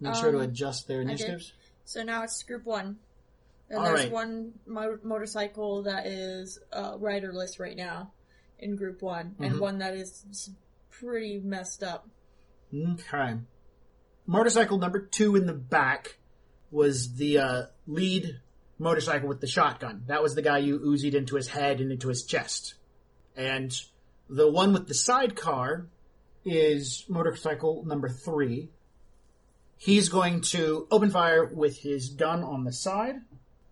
[0.00, 1.10] Make sure to Um, adjust their did.
[1.10, 1.52] initiatives.
[1.84, 2.98] So now it's group one.
[3.70, 4.12] And All there's right.
[4.12, 8.12] one mo- motorcycle that is uh, riderless right now
[8.58, 9.58] in group one, and Mhm.
[9.60, 10.50] one that is
[10.90, 12.08] pretty messed up.
[12.74, 13.38] Okay.
[14.26, 16.16] Motorcycle number two in the back
[16.70, 18.40] was the uh, lead
[18.78, 20.04] motorcycle with the shotgun.
[20.06, 22.74] That was the guy you Uzied into his head and into his chest.
[23.36, 23.72] And
[24.28, 25.86] the one with the sidecar
[26.44, 28.70] is motorcycle number three.
[29.76, 33.16] He's going to open fire with his gun on the side,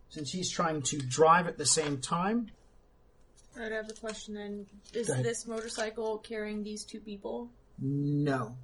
[0.09, 2.51] since he's trying to drive at the same time.
[3.57, 4.67] Alright, I have a question then.
[4.93, 7.51] Is this motorcycle carrying these two people?
[7.79, 8.57] No.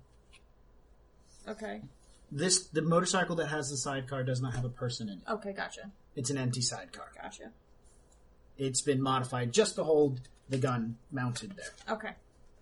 [1.48, 1.82] Okay.
[2.30, 5.24] This the motorcycle that has the sidecar does not have a person in it.
[5.28, 5.90] Okay, gotcha.
[6.14, 7.06] It's an empty sidecar.
[7.20, 7.52] Gotcha.
[8.56, 11.94] It's been modified just to hold the gun mounted there.
[11.94, 12.10] Okay.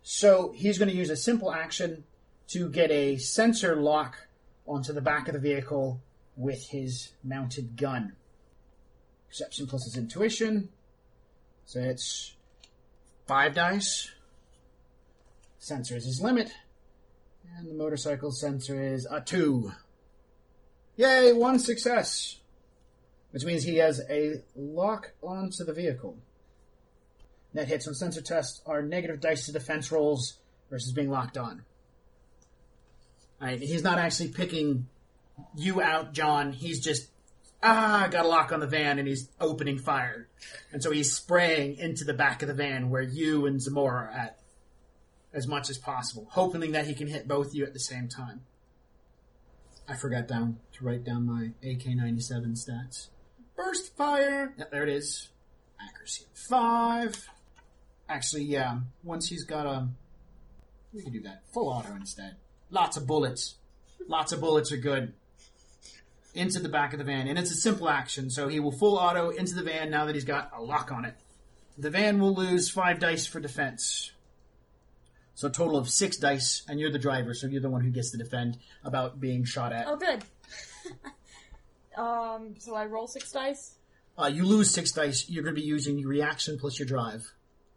[0.03, 2.05] So he's going to use a simple action
[2.49, 4.29] to get a sensor lock
[4.67, 6.01] onto the back of the vehicle
[6.37, 8.13] with his mounted gun.
[9.29, 10.69] Perception plus his intuition.
[11.65, 12.35] So it's
[13.27, 14.13] five dice.
[15.59, 16.53] Sensor is his limit.
[17.59, 19.73] And the motorcycle sensor is a two.
[20.97, 22.37] Yay, one success!
[23.31, 26.19] Which means he has a lock onto the vehicle.
[27.55, 30.39] Net hits on sensor tests are negative dice to defense rolls
[30.69, 31.65] versus being locked on.
[33.41, 34.89] He's not actually picking
[35.57, 36.53] you out, John.
[36.53, 37.09] He's just,
[37.63, 40.29] ah, got a lock on the van and he's opening fire.
[40.73, 44.11] And so he's spraying into the back of the van where you and Zamora are
[44.11, 44.39] at
[45.37, 48.09] as much as possible, hoping that he can hit both of you at the same
[48.09, 48.41] time.
[49.87, 53.09] I forgot down to write down my AK-97 stats.
[53.55, 54.55] Burst fire!
[54.73, 55.29] There it is.
[55.81, 57.29] Accuracy of five.
[58.09, 58.79] Actually, yeah.
[59.05, 59.89] Once he's got a,
[60.93, 61.43] we can do that.
[61.53, 62.37] Full auto instead.
[62.71, 63.57] Lots of bullets.
[64.09, 65.13] Lots of bullets are good.
[66.35, 68.31] Into the back of the van, and it's a simple action.
[68.31, 71.05] So he will full auto into the van now that he's got a lock on
[71.05, 71.15] it.
[71.79, 74.13] The van will lose five dice for defense.
[75.37, 77.91] So a total of six dice, and you're the driver, so you're the one who
[77.91, 79.87] gets to defend about being shot at.
[79.87, 80.25] Oh, good.
[81.99, 83.77] um, so I roll six dice?
[84.19, 85.29] Uh, you lose six dice.
[85.29, 87.35] You're going to be using your reaction plus your drive.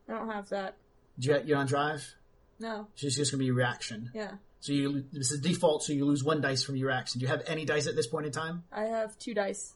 [0.08, 0.78] I don't have that.
[1.20, 2.16] Do you, you're on drive.
[2.62, 2.88] No.
[2.96, 4.10] So it's just going to be your reaction.
[4.16, 4.32] Yeah.
[4.62, 5.84] So you this is default.
[5.84, 7.20] So you lose one dice from your action.
[7.20, 8.64] Do you have any dice at this point in time?
[8.72, 9.74] I have two dice.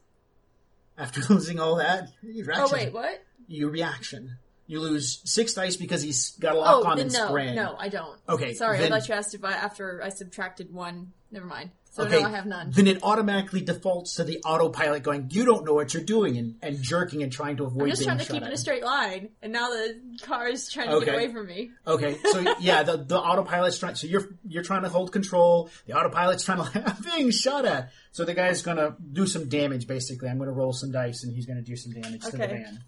[0.97, 3.23] After losing all that, your Oh, wait, what?
[3.47, 4.37] Your reaction.
[4.73, 7.53] You lose six dice because he's got a lock Oh, on and no, spraying.
[7.55, 8.19] no, I don't.
[8.27, 11.11] Okay, Sorry, then- I thought you asked if I after I subtracted one.
[11.29, 11.69] Never mind.
[11.91, 12.71] So okay, now I have none.
[12.71, 16.55] then it automatically defaults to the autopilot going, you don't know what you're doing, and,
[16.63, 19.29] and jerking and trying to avoid I'm just trying to keep in a straight line,
[19.43, 21.05] and now the car is trying to Okay.
[21.05, 21.69] get away from me.
[21.85, 25.93] Okay, so yeah, the, the autopilot's trying, so you're, you're trying to hold control, the
[25.93, 27.91] autopilot's trying to, I'm being shot at.
[28.11, 30.29] So the guy's gonna do some damage, basically.
[30.29, 32.83] I'm gonna roll some dice, and he's gonna do some damage to the van.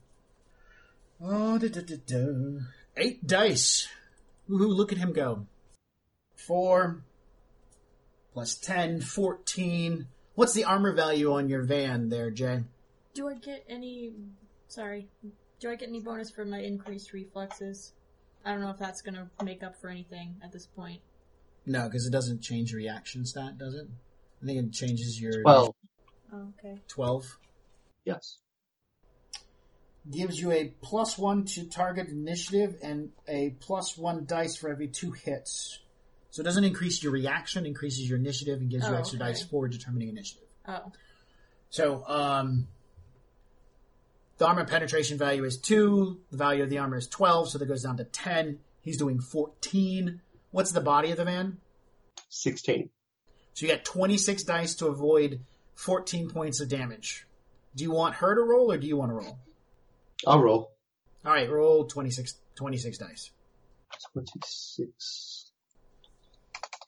[1.22, 2.60] Oh, da, da, da, da.
[2.98, 3.88] Eight dice.
[4.50, 5.46] Woohoo, look at him go.
[6.36, 7.04] Four,
[8.34, 10.08] plus 10, 14.
[10.36, 12.64] What's the armor value on your van there, Jay?
[13.14, 14.12] Do I get any?
[14.68, 15.08] Sorry.
[15.60, 17.94] Do I get any bonus for my increased reflexes?
[18.44, 21.02] I don't know if that's gonna make up for anything at this point.
[21.66, 23.88] No, because it doesn't change your reaction stat, does it?
[24.44, 25.74] I think it changes your Well,
[26.32, 26.80] Oh, okay.
[26.90, 27.38] 12.
[28.04, 28.40] yes.
[30.10, 34.88] Gives you a plus one to target initiative and a plus one dice for every
[34.88, 35.80] two hits.
[36.30, 39.30] So it doesn't increase your reaction, increases your initiative and gives you Oh, extra okay.
[39.32, 40.48] dice for determining initiative.
[40.68, 40.92] Oh,
[41.70, 42.68] So, um,
[44.38, 46.20] the armor penetration value is 2.
[46.30, 48.60] The value of the armor is 12, so that goes down to 10.
[48.82, 50.22] He's doing 14.
[50.52, 51.58] What's the body of the van?
[52.30, 52.90] 16.
[53.54, 55.40] So you got 26 dice to avoid
[55.76, 57.26] 14 points of damage.
[57.76, 59.40] Do you want her to roll or do you want to roll?
[60.26, 60.72] I'll roll.
[61.26, 63.32] All right, roll 26, 26 dice.
[64.14, 65.52] 26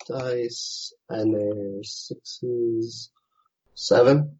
[0.07, 3.09] dice, and there's sixes.
[3.73, 4.37] Seven.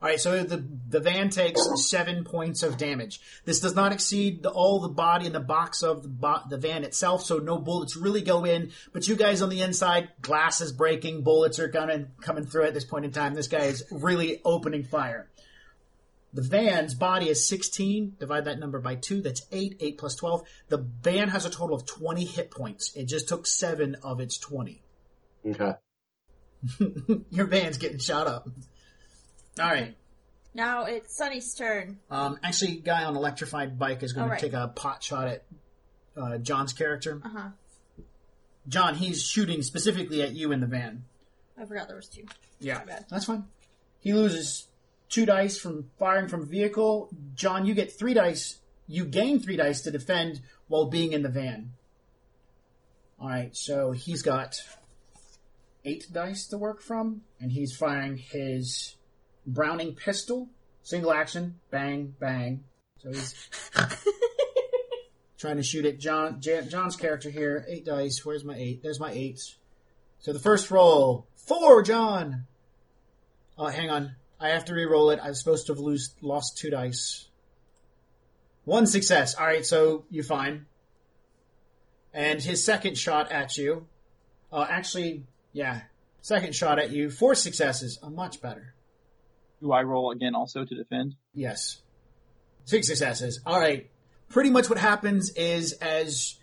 [0.00, 3.20] All right, so the the van takes seven points of damage.
[3.44, 6.56] This does not exceed the, all the body and the box of the, bo- the
[6.56, 8.70] van itself, so no bullets really go in.
[8.92, 12.74] But you guys on the inside, glass is breaking, bullets are coming coming through at
[12.74, 13.34] this point in time.
[13.34, 15.28] This guy is really opening fire.
[16.34, 18.16] The van's body is 16.
[18.20, 19.22] Divide that number by two.
[19.22, 19.76] That's 8.
[19.80, 20.42] 8 plus 12.
[20.68, 22.94] The van has a total of 20 hit points.
[22.94, 24.82] It just took 7 of its 20.
[25.46, 25.72] Okay.
[27.30, 28.48] Your van's getting shot up.
[29.60, 29.96] All right.
[30.54, 31.98] now it's Sunny's turn.
[32.10, 34.40] Um, actually, guy on electrified bike is going to Alright.
[34.40, 35.44] take a pot shot at
[36.16, 37.20] uh, John's character.
[37.24, 37.48] Uh huh.
[38.68, 41.04] John, he's shooting specifically at you in the van.
[41.60, 42.24] I forgot there was two.
[42.60, 43.06] Yeah, My bad.
[43.08, 43.44] that's fine.
[44.00, 44.67] He loses
[45.08, 47.10] two dice from firing from vehicle.
[47.34, 48.58] John, you get three dice.
[48.86, 51.72] You gain three dice to defend while being in the van.
[53.20, 54.62] All right, so he's got
[55.84, 58.94] eight dice to work from, and he's firing his
[59.46, 60.50] Browning pistol,
[60.82, 62.64] single action, bang, bang.
[62.98, 63.34] So he's
[65.38, 66.40] trying to shoot at John.
[66.40, 67.64] John's character here.
[67.66, 68.24] Eight dice.
[68.24, 68.82] Where's my eight?
[68.82, 69.40] There's my eight.
[70.18, 72.44] So the first roll, four, John.
[73.56, 74.16] Oh, hang on.
[74.40, 75.20] I have to re-roll it.
[75.22, 77.28] I was supposed to have lose, lost two dice.
[78.64, 79.34] One success.
[79.34, 80.66] All right, so you're fine.
[82.12, 83.86] And his second shot at you.
[84.52, 85.82] Uh, actually, yeah,
[86.20, 87.10] second shot at you.
[87.10, 87.98] Four successes.
[88.02, 88.74] Uh, much better.
[89.60, 91.16] Do I roll again also to defend?
[91.34, 91.80] Yes.
[92.64, 93.40] Six successes.
[93.44, 93.90] All right.
[94.28, 96.36] Pretty much what happens is as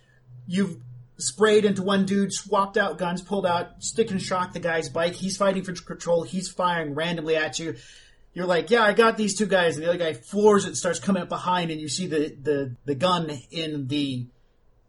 [0.46, 0.78] you've
[1.18, 5.14] sprayed into one dude, swapped out guns, pulled out, stick and shock the guy's bike.
[5.14, 6.22] He's fighting for control.
[6.22, 7.76] He's firing randomly at you.
[8.34, 10.98] You're like, yeah, I got these two guys, and the other guy floors it, starts
[10.98, 14.26] coming up behind, and you see the the the gun in the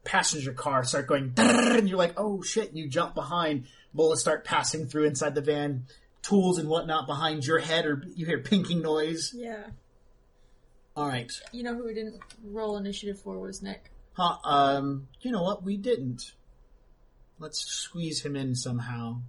[0.03, 2.69] passenger car start going, and you're like, oh shit!
[2.69, 3.67] And you jump behind.
[3.93, 5.85] Bullets start passing through inside the van.
[6.23, 9.31] Tools and whatnot behind your head, or you hear pinking noise.
[9.33, 9.63] Yeah.
[10.97, 11.31] All right.
[11.53, 13.91] You know who we didn't roll initiative for was Nick.
[14.17, 15.63] Huh, um, you know what?
[15.63, 16.33] We didn't.
[17.37, 19.21] Let's squeeze him in somehow.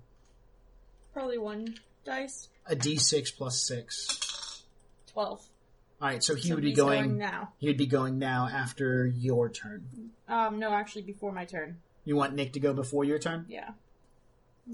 [1.12, 1.74] Probably one
[2.06, 2.48] dice.
[2.66, 4.64] A d6 plus 6.
[5.12, 5.46] Twelve.
[6.00, 7.50] Alright, so he would be going, now.
[7.58, 10.12] he would be going now after your turn.
[10.26, 11.78] Um, no, actually before my turn.
[12.06, 13.44] You want Nick to go before your turn?
[13.46, 13.70] Yeah.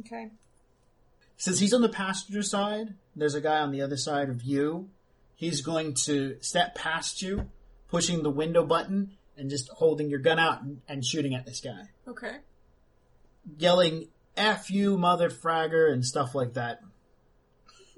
[0.01, 0.31] Okay.
[1.39, 4.91] Since he's on the passenger side, there's a guy on the other side of you.
[5.35, 7.51] He's going to step past you,
[7.89, 11.61] pushing the window button, and just holding your gun out and, and shooting at this
[11.61, 11.83] guy.
[12.09, 12.37] Okay.
[13.59, 16.81] Yelling, F you, mother fragger, and stuff like that.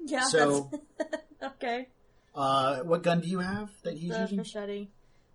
[0.05, 0.23] Yeah.
[0.25, 0.71] So-
[1.43, 1.87] okay.
[2.35, 4.37] Uh, what gun do you have that he's The using?
[4.37, 4.87] machete.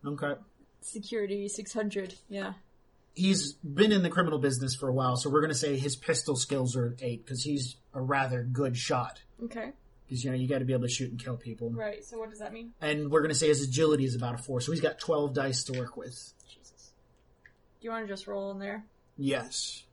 [0.06, 0.34] Okay.
[0.80, 2.14] Security six hundred.
[2.28, 2.54] Yeah.
[3.14, 5.96] He's been in the criminal business for a while, so we're going to say his
[5.96, 9.20] pistol skills are eight because he's a rather good shot.
[9.44, 9.72] Okay.
[10.12, 11.70] Because you know you got to be able to shoot and kill people.
[11.70, 12.04] Right.
[12.04, 12.74] So what does that mean?
[12.82, 15.32] And we're going to say his agility is about a four, so he's got twelve
[15.32, 16.12] dice to work with.
[16.46, 16.92] Jesus.
[17.80, 18.84] Do you want to just roll in there?
[19.16, 19.84] Yes.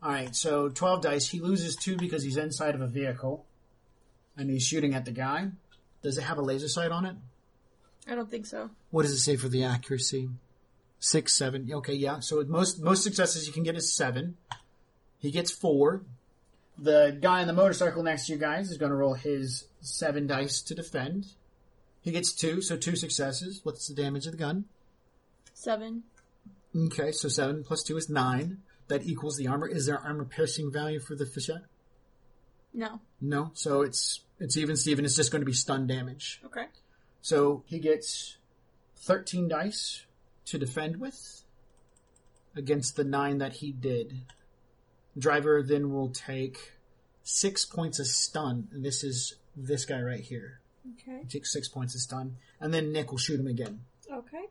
[0.00, 1.28] All right, so twelve dice.
[1.28, 3.44] He loses two because he's inside of a vehicle,
[4.36, 5.48] and he's shooting at the guy.
[6.02, 7.16] Does it have a laser sight on it?
[8.08, 8.70] I don't think so.
[8.90, 10.28] What does it say for the accuracy?
[11.00, 11.68] Six, seven.
[11.72, 12.20] Okay, yeah.
[12.20, 14.36] So most most successes you can get is seven.
[15.18, 16.02] He gets four.
[16.78, 20.26] The guy on the motorcycle next to you guys is going to roll his seven
[20.26, 21.26] dice to defend.
[22.00, 23.60] He gets two, so two successes.
[23.62, 24.64] What's the damage of the gun?
[25.54, 26.02] Seven.
[26.74, 28.58] Okay, so seven plus two is nine.
[28.88, 29.68] That equals the armor.
[29.68, 31.64] Is there armor piercing value for the flechette?
[32.74, 33.00] No.
[33.20, 33.50] No.
[33.54, 35.04] So it's it's even Steven.
[35.04, 36.40] It's just going to be stun damage.
[36.44, 36.66] Okay.
[37.20, 38.38] So he gets
[38.96, 40.04] 13 dice
[40.46, 41.44] to defend with
[42.56, 44.22] against the nine that he did.
[45.18, 46.72] Driver then will take
[47.22, 48.68] six points of stun.
[48.72, 50.60] And this is this guy right here.
[50.94, 51.20] Okay.
[51.22, 52.36] He takes six points of stun.
[52.60, 53.80] And then Nick will shoot him again.
[54.10, 54.44] Okay.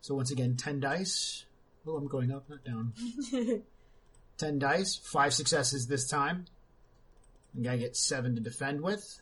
[0.00, 1.44] So once again, 10 dice.
[1.86, 2.92] Oh, I'm going up, not down.
[4.38, 4.96] 10 dice.
[4.96, 6.46] Five successes this time.
[7.54, 9.20] The guy gets seven to defend with.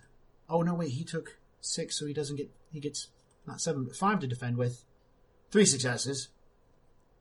[0.48, 2.50] Oh, no, wait, he took six, so he doesn't get.
[2.72, 3.08] He gets
[3.46, 4.84] not seven, but five to defend with.
[5.50, 6.28] Three successes.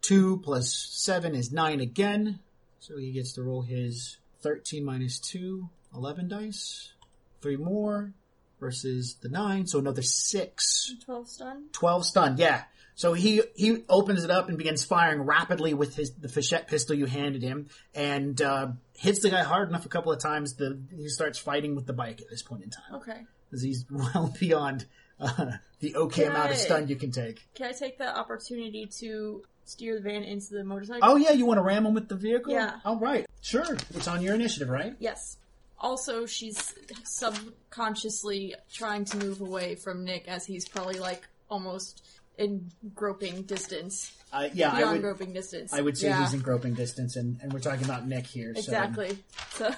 [0.01, 2.39] Two plus seven is nine again.
[2.79, 6.93] So he gets to roll his 13 minus two, 11 dice.
[7.41, 8.13] Three more
[8.59, 10.93] versus the nine, so another six.
[11.05, 11.65] Twelve stun.
[11.71, 12.63] 12 stunned, yeah.
[12.95, 16.93] So he he opens it up and begins firing rapidly with his the flechette pistol
[16.97, 20.55] you handed him, and uh, hits the guy hard enough a couple of times.
[20.55, 23.21] that he starts fighting with the bike at this point in time Okay.
[23.49, 24.85] because he's well beyond
[25.17, 27.47] uh, the okay Can amount of stun you can take.
[27.55, 31.01] Can I take the opportunity to steer the van into the motorcycle?
[31.03, 32.53] Oh yeah, you want to ram him with the vehicle?
[32.53, 32.75] Yeah.
[32.85, 33.77] All right, sure.
[33.93, 34.95] It's on your initiative, right?
[34.99, 35.37] Yes.
[35.81, 36.73] Also, she's
[37.05, 42.03] subconsciously trying to move away from Nick as he's probably like almost
[42.37, 44.11] in groping distance.
[44.31, 45.01] Uh, yeah, I Beyond would.
[45.01, 45.73] groping distance.
[45.73, 48.53] I would say Yeah, he's in groping distance, and, and we're talking about Nick here.
[48.53, 49.17] so- Exactly.
[49.51, 49.73] So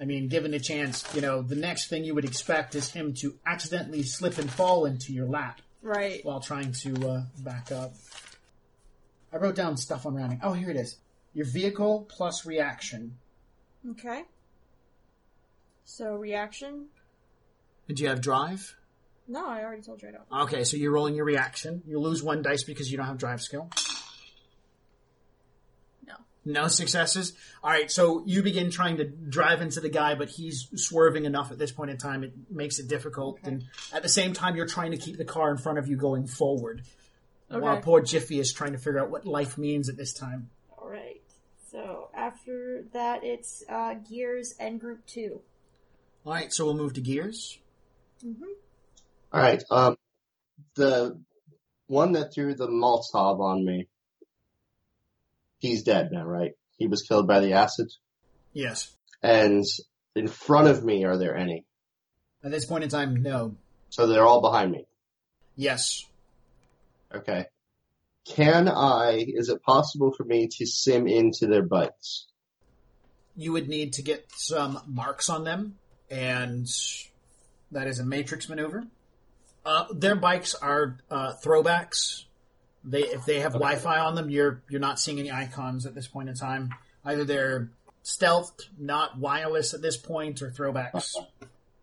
[0.00, 3.14] I mean, given a chance, you know, the next thing you would expect is him
[3.22, 6.20] to accidentally slip and fall into your lap right.
[6.24, 7.94] while trying to uh, back up.
[9.36, 10.40] I wrote down stuff on rounding.
[10.42, 10.96] Oh, here it is.
[11.34, 13.18] Your vehicle plus reaction.
[13.90, 14.22] Okay.
[15.84, 16.86] So reaction?
[17.86, 18.76] Did you have drive?
[19.28, 20.42] No, I already told you I don't.
[20.44, 21.82] Okay, so you're rolling your reaction.
[21.86, 23.68] You lose one dice because you don't have drive skill.
[26.06, 26.14] No.
[26.46, 27.34] No successes.
[27.62, 31.52] All right, so you begin trying to drive into the guy, but he's swerving enough
[31.52, 32.24] at this point in time.
[32.24, 35.50] It makes it difficult, and at the same time, you're trying to keep the car
[35.50, 36.82] in front of you going forward.
[37.48, 40.50] While poor Jiffy is trying to figure out what life means at this time.
[40.76, 41.20] All right.
[41.70, 45.40] So after that, it's uh, Gears and Group Two.
[46.24, 47.58] All right, so we'll move to gears.
[49.32, 49.62] All right.
[49.70, 49.96] Um,
[50.74, 51.20] the
[51.86, 53.86] one that threw the Molotov on me,
[55.58, 56.52] he's dead now, right?
[56.78, 57.92] He was killed by the acid.
[58.52, 58.92] Yes.
[59.22, 59.64] And
[60.16, 61.64] in front of me, are there any?
[62.42, 63.54] At this point in time, no.
[63.90, 64.86] So they're all behind me.
[65.54, 66.06] Yes.
[67.14, 67.46] Okay.
[68.26, 69.24] Can I?
[69.26, 72.26] Is it possible for me to sim into their bikes?
[73.36, 75.76] You would need to get some marks on them,
[76.10, 76.66] and
[77.70, 78.84] that is a matrix maneuver.
[79.64, 82.24] Uh, their bikes are uh, throwbacks.
[82.84, 86.06] They if they have Wi-Fi on them, you're you're not seeing any icons at this
[86.06, 86.70] point in time.
[87.04, 87.70] Either they're
[88.04, 91.14] stealthed, not wireless at this point, or throwbacks.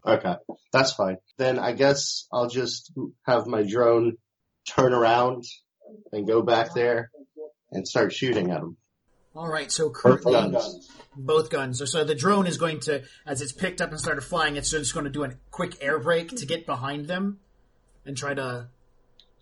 [0.06, 0.36] Okay,
[0.72, 1.18] that's fine.
[1.38, 2.92] Then I guess I'll just
[3.26, 4.18] have my drone
[4.68, 5.46] turn around
[6.12, 7.12] and go back there
[7.72, 8.78] and start shooting at them.
[9.36, 10.92] All right, so Both guns.
[11.16, 11.82] both guns.
[11.92, 14.94] So the drone is going to, as it's picked up and started flying, it's just
[14.94, 17.40] going to do a quick air brake to get behind them
[18.06, 18.68] and try to.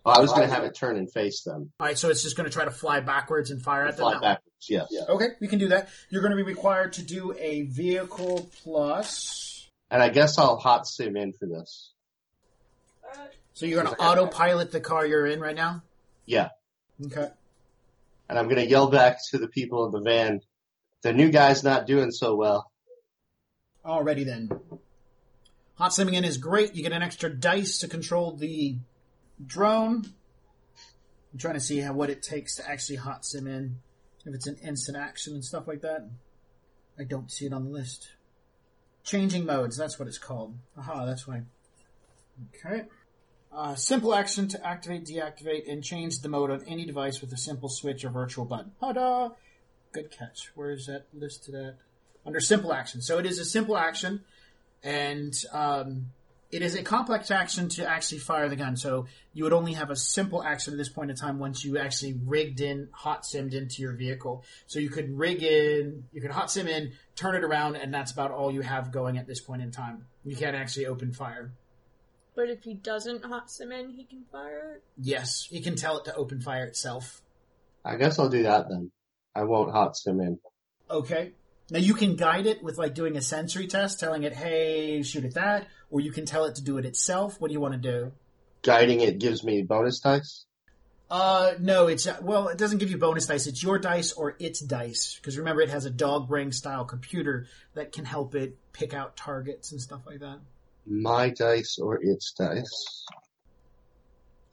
[0.05, 1.71] Oh, I was going to have it turn and face them.
[1.79, 4.05] All right, so it's just going to try to fly backwards and fire at them.
[4.05, 4.87] Fly backwards, yes.
[5.09, 5.89] Okay, we can do that.
[6.09, 9.67] You're going to be required to do a vehicle plus.
[9.91, 11.91] And I guess I'll hot sim in for this.
[13.13, 15.83] Uh, So you're going to autopilot the car you're in right now.
[16.25, 16.49] Yeah.
[17.05, 17.27] Okay.
[18.29, 20.41] And I'm going to yell back to the people in the van,
[21.01, 22.71] the new guy's not doing so well.
[23.85, 24.49] Alrighty then.
[25.75, 26.75] Hot simming in is great.
[26.75, 28.77] You get an extra dice to control the
[29.45, 30.05] drone.
[31.33, 33.77] I'm trying to see how what it takes to actually hot sim in.
[34.25, 36.07] If it's an instant action and stuff like that.
[36.99, 38.11] I don't see it on the list.
[39.03, 40.55] Changing modes, that's what it's called.
[40.77, 41.41] Aha, that's why.
[42.55, 42.83] Okay.
[43.53, 47.37] Uh, simple action to activate, deactivate, and change the mode on any device with a
[47.37, 48.71] simple switch or virtual button.
[48.79, 49.29] Ta-da!
[49.91, 50.51] Good catch.
[50.55, 51.75] Where is that listed at?
[52.25, 53.01] Under simple action.
[53.01, 54.23] So it is a simple action,
[54.83, 56.11] and um,
[56.51, 58.77] it is a complex action to actually fire the gun.
[58.77, 61.77] So you would only have a simple action at this point in time once you
[61.77, 64.45] actually rigged in, hot simmed into your vehicle.
[64.67, 68.11] So you could rig in, you could hot sim in, turn it around, and that's
[68.11, 70.05] about all you have going at this point in time.
[70.23, 71.51] You can't actually open fire.
[72.41, 74.83] But if he doesn't hot sim in, he can fire it.
[74.97, 77.21] Yes, you can tell it to open fire itself.
[77.85, 78.89] I guess I'll do that then.
[79.35, 80.39] I won't hot sim in.
[80.89, 81.33] Okay.
[81.69, 85.23] Now you can guide it with like doing a sensory test, telling it, "Hey, shoot
[85.23, 87.39] at that," or you can tell it to do it itself.
[87.39, 88.11] What do you want to do?
[88.63, 90.45] Guiding it gives me bonus dice.
[91.11, 93.45] Uh, no, it's well, it doesn't give you bonus dice.
[93.45, 97.45] It's your dice or its dice because remember, it has a dog brain style computer
[97.75, 100.39] that can help it pick out targets and stuff like that.
[100.85, 103.05] My dice or its dice.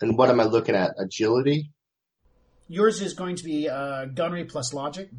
[0.01, 0.95] And what am I looking at?
[0.99, 1.70] Agility?
[2.68, 5.11] Yours is going to be uh, gunnery plus logic,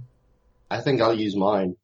[0.69, 1.75] I think I'll use mine.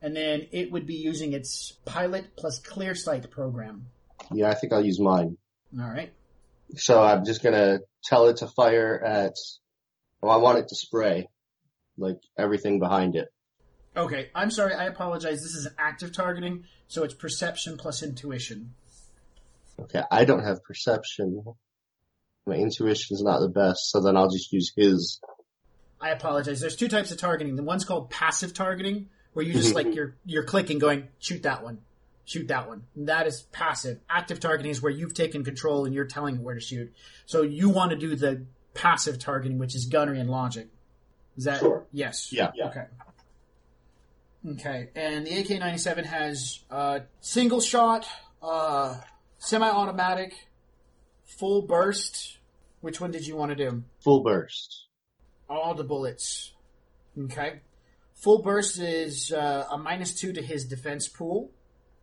[0.00, 3.86] and then it would be using its pilot plus clear sight program.
[4.32, 5.36] Yeah, I think I'll use mine.
[5.78, 6.10] All right.
[6.76, 9.34] So I'm just gonna tell it to fire at,
[10.22, 11.28] well, I want it to spray.
[11.98, 13.28] Like everything behind it.
[13.96, 14.74] Okay, I'm sorry.
[14.74, 15.42] I apologize.
[15.42, 18.74] This is an active targeting, so it's perception plus intuition.
[19.78, 21.44] Okay, I don't have perception.
[22.46, 25.20] My intuition's not the best, so then I'll just use his.
[26.00, 26.60] I apologize.
[26.60, 27.56] There's two types of targeting.
[27.56, 29.88] The one's called passive targeting, where you just mm-hmm.
[29.88, 31.78] like you're you're clicking, going shoot that one,
[32.24, 32.84] shoot that one.
[32.96, 34.00] That is passive.
[34.10, 36.92] Active targeting is where you've taken control and you're telling it where to shoot.
[37.26, 40.68] So you want to do the passive targeting, which is gunnery and logic.
[41.36, 41.86] Is that Sure.
[41.92, 42.32] yes?
[42.32, 42.50] Yeah.
[42.60, 42.84] Okay.
[44.46, 48.06] Okay, and the AK-97 has uh, single shot,
[48.42, 48.96] uh,
[49.38, 50.34] semi-automatic,
[51.24, 52.38] full burst.
[52.82, 53.82] Which one did you want to do?
[54.02, 54.86] Full burst.
[55.48, 56.52] all the bullets.
[57.18, 57.60] Okay.
[58.16, 61.50] Full burst is uh, a minus two to his defense pool.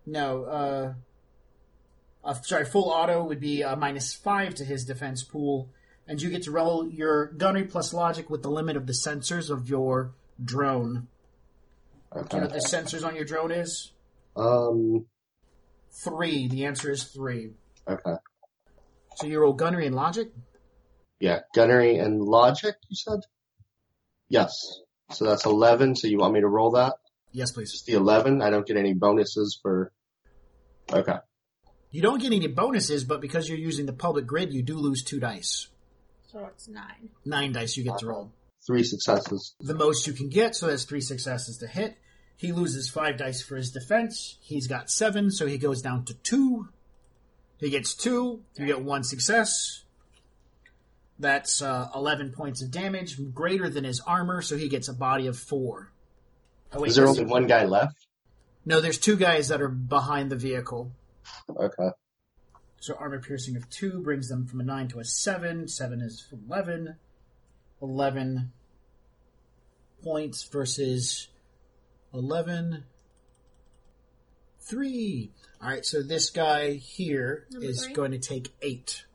[0.06, 0.94] No, uh,
[2.24, 5.70] uh, sorry, full auto would be a minus five to his defense pool,
[6.08, 9.50] and you get to roll your gunnery plus logic with the limit of the sensors
[9.52, 10.14] of your
[10.44, 11.08] drone.
[12.14, 12.60] Do you know what Okay.
[12.60, 13.92] the sensors on your drone is?
[14.36, 15.06] Um,
[16.04, 16.48] Three.
[16.48, 17.52] The answer is three.
[17.88, 18.16] okay.
[19.18, 20.32] So you roll gunnery and logic.
[21.20, 23.20] Yeah, gunnery and logic, you said?
[24.30, 24.58] Yes.
[25.12, 26.96] So that's 11, so you want me to roll that?
[27.34, 27.72] Yes, please.
[27.74, 28.42] It's the 11?
[28.42, 29.92] I don't get any bonuses for...
[30.92, 31.18] Okay.
[31.92, 35.04] You don't get any bonuses, but because you're using the public grid, you do lose
[35.04, 35.68] two dice.
[36.32, 37.10] So it's nine.
[37.26, 38.32] Nine dice you get to roll.
[38.66, 39.56] Three successes.
[39.60, 41.98] the most you can get, so that's three successes to hit.
[42.38, 44.38] He loses five dice for his defense.
[44.42, 46.70] He's got seven, so he goes down to two.
[47.60, 48.42] He gets two.
[48.58, 49.84] You get one success.
[51.20, 55.28] That's uh, 11 points of damage, greater than his armor, so he gets a body
[55.28, 55.92] of four.
[56.74, 58.08] Oh, wait, Is there only one guy left?
[58.66, 60.92] No, there's two guys that are behind the vehicle.
[61.50, 61.90] Okay.
[62.80, 65.68] So armor piercing of two brings them from a nine to a seven.
[65.68, 66.96] Seven is eleven.
[67.82, 68.52] Eleven
[70.04, 71.28] points versus
[72.14, 72.84] eleven.
[74.60, 75.32] Three.
[75.62, 77.94] All right, so this guy here is Number three.
[77.94, 79.06] going to take eight.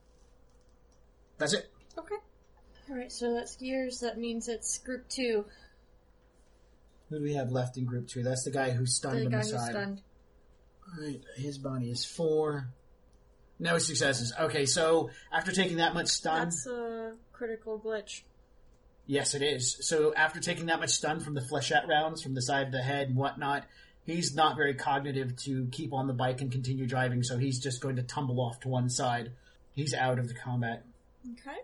[1.38, 1.70] That's it.
[1.98, 2.14] Okay.
[2.90, 4.00] Alright, so that's gears.
[4.00, 5.44] That means it's group two.
[7.08, 8.22] Who do we have left in group two?
[8.22, 9.70] That's the guy who stunned The on guy the who's side.
[9.70, 10.02] stunned.
[10.98, 12.68] All right, his body is four.
[13.58, 14.32] No successes.
[14.38, 18.22] Okay, so after taking that much stun, That's a critical glitch.
[19.06, 19.76] Yes, it is.
[19.80, 22.82] So after taking that much stun from the flechette rounds from the side of the
[22.82, 23.64] head and whatnot,
[24.04, 27.80] he's not very cognitive to keep on the bike and continue driving, so he's just
[27.80, 29.32] going to tumble off to one side.
[29.72, 30.84] He's out of the combat.
[31.32, 31.58] Okay.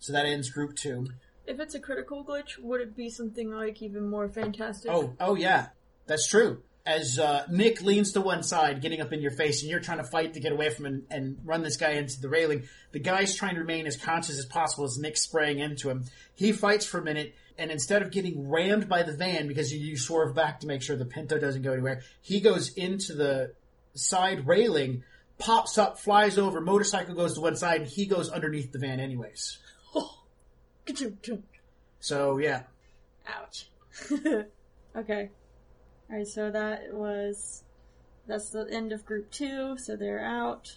[0.00, 1.06] So that ends group two.
[1.46, 4.90] If it's a critical glitch, would it be something like even more fantastic?
[4.90, 5.68] Oh, oh yeah,
[6.06, 6.62] that's true.
[6.86, 9.98] As uh, Nick leans to one side, getting up in your face, and you're trying
[9.98, 12.98] to fight to get away from him and run this guy into the railing, the
[12.98, 16.04] guy's trying to remain as conscious as possible as Nick's spraying into him.
[16.34, 19.78] He fights for a minute, and instead of getting rammed by the van because you,
[19.78, 23.52] you swerve back to make sure the Pinto doesn't go anywhere, he goes into the
[23.94, 25.04] side railing,
[25.38, 29.00] pops up, flies over, motorcycle goes to one side, and he goes underneath the van
[29.00, 29.58] anyways.
[32.00, 32.62] So yeah,
[33.26, 33.68] Ouch.
[34.96, 35.30] okay.
[36.10, 37.62] All right, so that was
[38.26, 40.74] that's the end of group two, so they're out.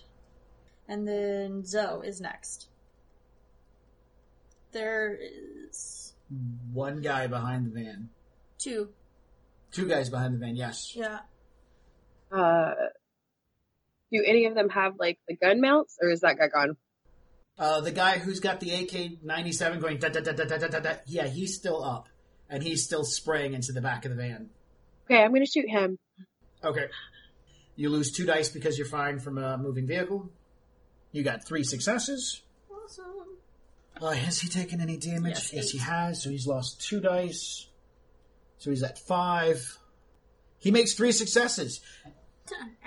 [0.87, 2.67] And then Zoe is next.
[4.73, 6.13] There is
[6.71, 8.09] one guy behind the van.
[8.59, 8.89] Two.
[9.71, 10.55] Two guys behind the van.
[10.55, 10.93] Yes.
[10.95, 11.19] Yeah.
[12.31, 12.73] Uh,
[14.11, 16.77] do any of them have like the gun mounts, or is that guy gone?
[17.57, 20.67] Uh, the guy who's got the AK ninety seven going da da da da da
[20.67, 20.93] da da.
[21.07, 22.07] Yeah, he's still up,
[22.49, 24.49] and he's still spraying into the back of the van.
[25.13, 25.99] Okay, I'm gonna shoot him.
[26.63, 26.87] Okay.
[27.75, 30.29] You lose two dice because you're firing from a moving vehicle.
[31.11, 32.41] You got three successes.
[32.71, 33.05] Awesome.
[34.01, 35.35] Uh, has he taken any damage?
[35.35, 36.23] Yes, yes he has.
[36.23, 37.67] So he's lost two dice.
[38.57, 39.77] So he's at five.
[40.57, 41.81] He makes three successes.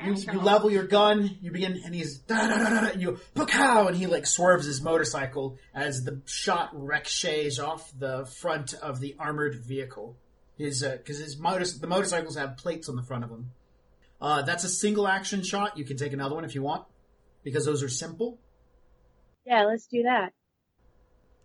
[0.05, 3.01] You, you level your gun, you begin, and he's da da da da, da, and
[3.01, 8.75] you pow, and he like swerves his motorcycle as the shot ricochets off the front
[8.75, 10.17] of the armored vehicle.
[10.59, 13.53] His because his motor the motorcycles have plates on the front of them.
[14.21, 15.77] Uh, that's a single action shot.
[15.77, 16.85] You can take another one if you want,
[17.45, 18.39] because those are simple.
[19.45, 20.33] Yeah, let's do that.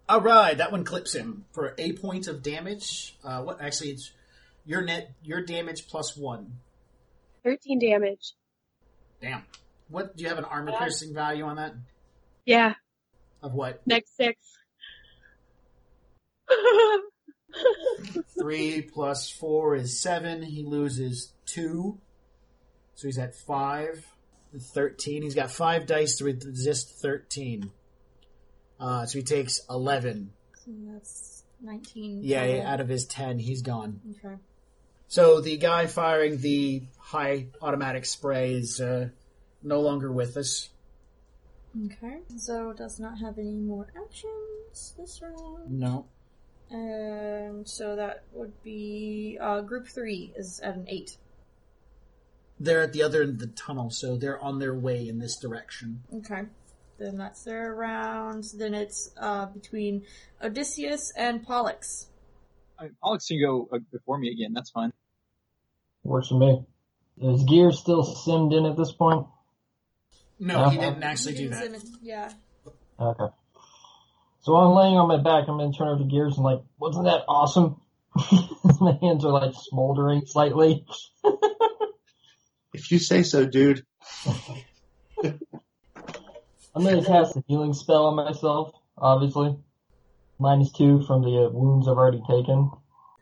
[0.08, 3.18] All right, that one clips him for a point of damage.
[3.24, 3.92] Uh, what actually?
[3.92, 4.12] It's
[4.66, 6.54] your net your damage plus one.
[7.44, 8.34] 13 damage.
[9.22, 9.44] Damn.
[9.90, 11.74] What do you have an armor piercing value on that?
[12.46, 12.76] Yeah,
[13.44, 13.86] Of what?
[13.86, 14.38] next six.
[18.38, 20.42] Three plus four is seven.
[20.42, 22.00] He loses two.
[22.96, 24.06] So he's at five.
[24.58, 25.24] Thirteen.
[25.24, 27.72] He's got five dice to resist thirteen.
[28.80, 30.32] Uh, so he takes eleven.
[30.66, 32.22] So that's 19.
[32.24, 34.02] Yeah, yeah, out of his ten, he's gone.
[34.18, 34.36] Okay.
[35.08, 39.10] So the guy firing the high automatic spray is uh,
[39.62, 40.70] no longer with us.
[41.86, 42.20] Okay.
[42.38, 45.70] So does not have any more actions this round.
[45.70, 46.06] No.
[46.72, 51.18] And so that would be uh, group three is at an eight.
[52.60, 55.38] They're at the other end of the tunnel, so they're on their way in this
[55.38, 56.04] direction.
[56.18, 56.44] Okay.
[56.98, 58.46] Then that's their round.
[58.56, 60.04] Then it's uh, between
[60.42, 62.08] Odysseus and Pollux.
[62.80, 64.54] I mean, Alex can go uh, before me again.
[64.54, 64.94] That's fine.
[66.04, 66.64] Works for me.
[67.22, 69.26] Is gear still simmed in at this point?
[70.40, 70.90] No, he Uh-huh.
[70.90, 71.84] didn't actually do that.
[72.02, 72.32] Yeah.
[73.00, 73.26] Okay.
[74.42, 75.48] So I'm laying on my back.
[75.48, 77.80] I'm gonna turn over the Gears and like, wasn't that awesome?
[78.82, 80.86] my hands are like smoldering slightly.
[82.74, 83.86] If you say so, dude.
[85.24, 85.40] I'm
[86.76, 89.58] gonna cast a healing spell on myself, obviously.
[90.40, 92.72] Minus two from the uh, wounds I've already taken.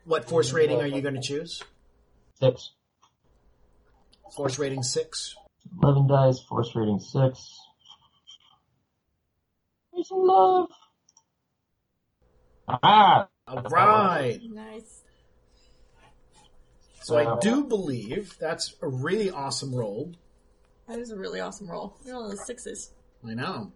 [0.04, 1.62] What force rating are you going to choose?
[2.40, 2.72] Six.
[4.34, 5.36] Force rating six.
[5.82, 7.58] 11 dice, force rating six.
[9.94, 10.70] Peace and love.
[12.82, 13.28] Ah!
[13.46, 14.38] All right.
[14.42, 15.02] Nice.
[17.02, 20.12] So I do believe that's a really awesome roll.
[20.88, 21.96] That is a really awesome roll.
[22.04, 22.92] You're one of those sixes.
[23.26, 23.72] I know.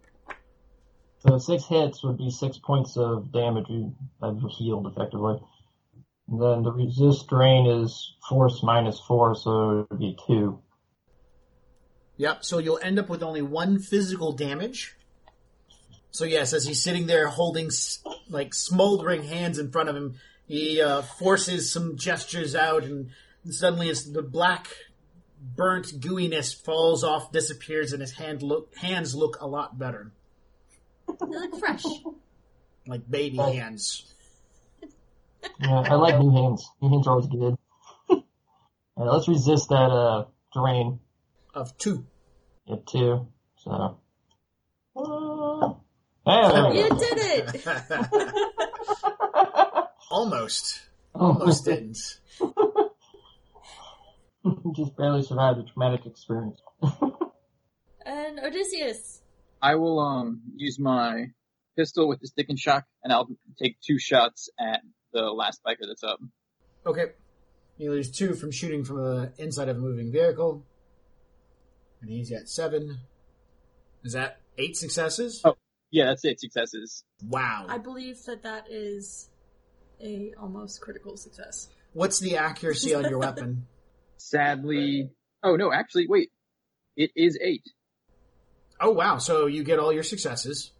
[1.19, 5.41] So six hits would be six points of damage you- I've healed effectively.
[6.27, 10.59] And then the resist drain is force minus four, so it would be two.
[12.17, 12.45] Yep.
[12.45, 14.94] So you'll end up with only one physical damage.
[16.15, 17.69] So yes, as he's sitting there holding
[18.29, 20.15] like smoldering hands in front of him,
[20.47, 23.09] he uh, forces some gestures out, and
[23.49, 24.69] suddenly it's the black,
[25.41, 30.13] burnt gooiness falls off, disappears, and his hand look hands look a lot better,
[31.07, 31.83] They look fresh.
[32.87, 34.05] like baby hands.
[35.59, 36.65] Yeah, I like new hands.
[36.81, 37.57] New hands are always good.
[38.09, 41.01] Alright, let's resist that, uh, drain.
[41.53, 42.05] Of two.
[42.67, 43.97] You have two, so.
[46.25, 46.97] Hey, there You go.
[46.97, 47.67] did it!
[50.11, 50.81] Almost.
[51.13, 52.19] Almost didn't.
[54.75, 56.59] Just barely survived a traumatic experience.
[58.05, 59.21] and Odysseus.
[59.61, 61.31] I will um use my
[61.77, 63.27] pistol with the stick and shock, and I'll
[63.61, 64.81] take two shots at
[65.13, 66.19] the last biker that's up.
[66.85, 67.05] Okay.
[67.77, 70.63] You lose two from shooting from the inside of a moving vehicle.
[72.01, 72.99] And he's at seven.
[74.03, 75.41] Is that eight successes?
[75.43, 75.55] Oh.
[75.91, 76.39] Yeah, that's it.
[76.39, 77.03] Successes.
[77.27, 77.65] Wow.
[77.69, 79.29] I believe that that is
[80.01, 81.69] a almost critical success.
[81.93, 83.67] What's the accuracy on your weapon?
[84.17, 85.09] Sadly,
[85.43, 86.31] oh no, actually, wait,
[86.97, 87.63] it is eight.
[88.81, 90.71] Oh wow, so you get all your successes.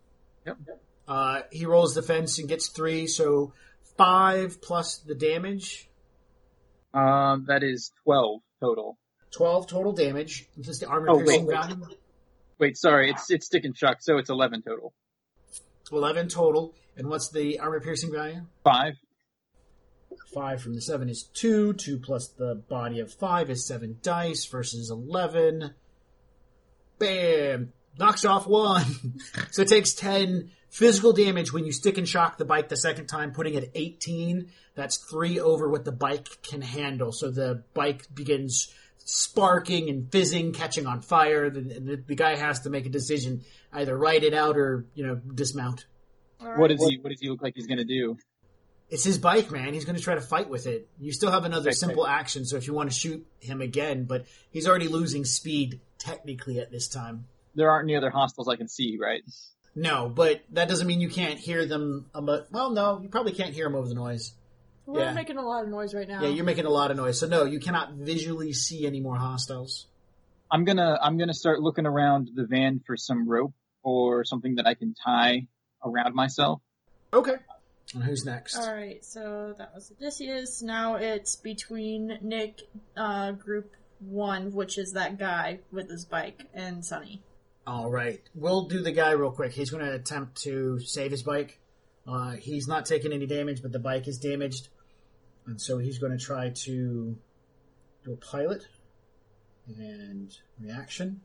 [0.46, 0.58] Yep.
[1.08, 3.54] Uh, he rolls the fence and gets three, so
[3.98, 5.88] five plus the damage.
[6.94, 8.98] Um, that is twelve total.
[9.32, 10.48] Twelve total damage.
[10.58, 11.56] This the armor Oh, piercing wait.
[11.56, 11.86] value.
[12.60, 14.94] Wait, sorry, it's it's stick and shock, so it's eleven total.
[15.92, 16.74] Eleven total.
[16.98, 18.42] And what's the armor piercing value?
[18.64, 18.94] Five.
[20.34, 21.74] Five from the seven is two.
[21.74, 25.74] Two plus the body of five is seven dice versus eleven.
[26.98, 27.74] Bam!
[28.00, 28.86] Knocks off one.
[29.52, 33.08] so it takes ten physical damage when you stick and shock the bike the second
[33.08, 34.48] time, putting it at eighteen.
[34.76, 37.12] That's three over what the bike can handle.
[37.12, 38.74] So the bike begins
[39.06, 41.50] sparking and fizzing, catching on fire.
[41.50, 45.08] The, the, the guy has to make a decision: either ride it out or you
[45.08, 45.86] know dismount.
[46.40, 48.18] What does he What does he look like he's gonna do?
[48.90, 49.74] It's his bike, man.
[49.74, 50.88] He's going to try to fight with it.
[51.00, 51.76] You still have another Okay.
[51.76, 55.82] simple action, so if you want to shoot him again, but he's already losing speed
[55.98, 57.26] technically at this time.
[57.56, 59.24] There aren't any other hostiles I can see, right?
[59.74, 62.06] No, but that doesn't mean you can't hear them.
[62.14, 64.34] But well, no, you probably can't hear them over the noise.
[64.86, 65.14] We're Yeah.
[65.14, 66.22] making a lot of noise right now.
[66.22, 69.18] Yeah, you're making a lot of noise, so no, you cannot visually see any more
[69.18, 69.88] hostiles.
[70.52, 74.68] I'm gonna I'm gonna start looking around the van for some rope or something that
[74.68, 75.48] I can tie
[75.84, 76.62] around myself.
[77.14, 77.36] Okay.
[77.94, 78.56] And who's next?
[78.58, 80.62] All right, so that was Odysseus.
[80.62, 82.62] Now it's between Nick,
[82.98, 87.22] uh, Group One, which is that guy with his bike, and Sunny.
[87.68, 88.22] All right.
[88.36, 89.52] We'll do the guy real quick.
[89.54, 91.60] He's going to attempt to save his bike.
[92.08, 94.70] Uh, he's not taking any damage, but the bike is damaged.
[95.48, 97.18] And so he's going to try to
[98.04, 98.68] do a pilot
[99.68, 101.22] and reaction.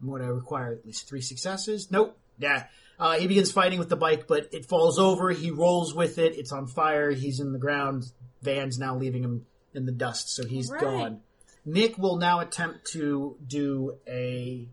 [0.00, 1.90] I'm going to require at least three successes.
[1.90, 2.16] Nope.
[2.38, 2.66] Yeah.
[2.98, 5.30] Uh, he begins fighting with the bike, but it falls over.
[5.30, 6.36] He rolls with it.
[6.36, 7.10] It's on fire.
[7.10, 8.04] He's in the ground.
[8.42, 10.80] Van's now leaving him in the dust, so he's Right.
[10.80, 11.20] gone.
[11.64, 14.68] Nick will now attempt to do a, a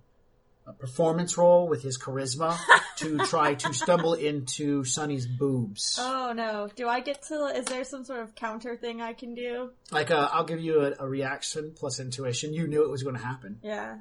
[0.73, 2.57] performance role with his charisma
[2.97, 5.99] to try to stumble into Sunny's boobs.
[6.27, 6.67] Oh no!
[6.75, 7.45] Do I get to?
[7.55, 9.71] Is there some sort of counter thing I can do?
[9.91, 12.51] Like, uh, I'll give you a, a reaction plus intuition.
[12.53, 13.59] You knew it was going to happen.
[13.61, 13.97] Yeah,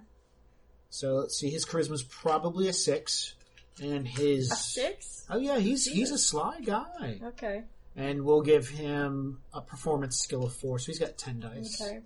[0.89, 1.51] So let's see.
[1.51, 3.35] His charisma's probably a six,
[3.83, 5.27] and his a six.
[5.29, 7.65] Oh yeah, he's he's a sly guy, Okay.
[7.95, 10.79] and we'll give him a performance skill of four.
[10.79, 11.79] So he's got ten dice.
[11.83, 12.01] Okay.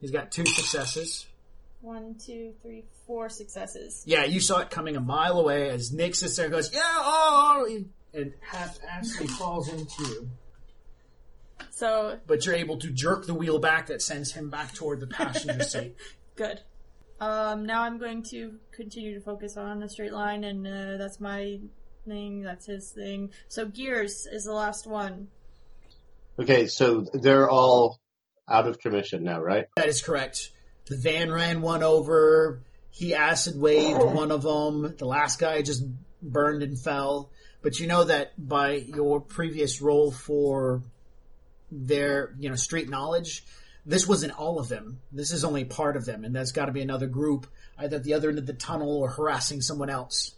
[0.00, 1.26] He's got two successes.
[1.84, 4.02] One, two, three, four successes.
[4.06, 6.80] Yeah, you saw it coming a mile away as Nick sits there and goes, "Yeah,
[6.82, 7.68] oh,"
[8.14, 10.30] and half actually falls into you.
[11.70, 15.06] So But you're able to jerk the wheel back that sends him back toward the
[15.06, 15.96] passenger seat.
[16.36, 16.60] good.
[17.20, 21.20] Um, now I'm going to continue to focus on the straight line, and uh, that's
[21.20, 21.60] my
[22.06, 22.40] thing.
[22.40, 23.30] That's his thing.
[23.48, 25.28] So gears is the last one.
[26.38, 28.00] Okay, so they're all
[28.48, 29.66] out of commission now, right?
[29.76, 30.50] That is correct.
[30.86, 32.60] The van ran one over.
[32.90, 34.94] He acid waved one of them.
[34.96, 35.82] The last guy just
[36.22, 37.30] burned and fell.
[37.62, 40.82] But you know that by your previous role for
[41.72, 43.44] their, you know, street knowledge,
[43.86, 45.00] this wasn't all of them.
[45.12, 47.46] This is only part of them, and there's got to be another group
[47.78, 50.34] either at the other end of the tunnel or harassing someone else.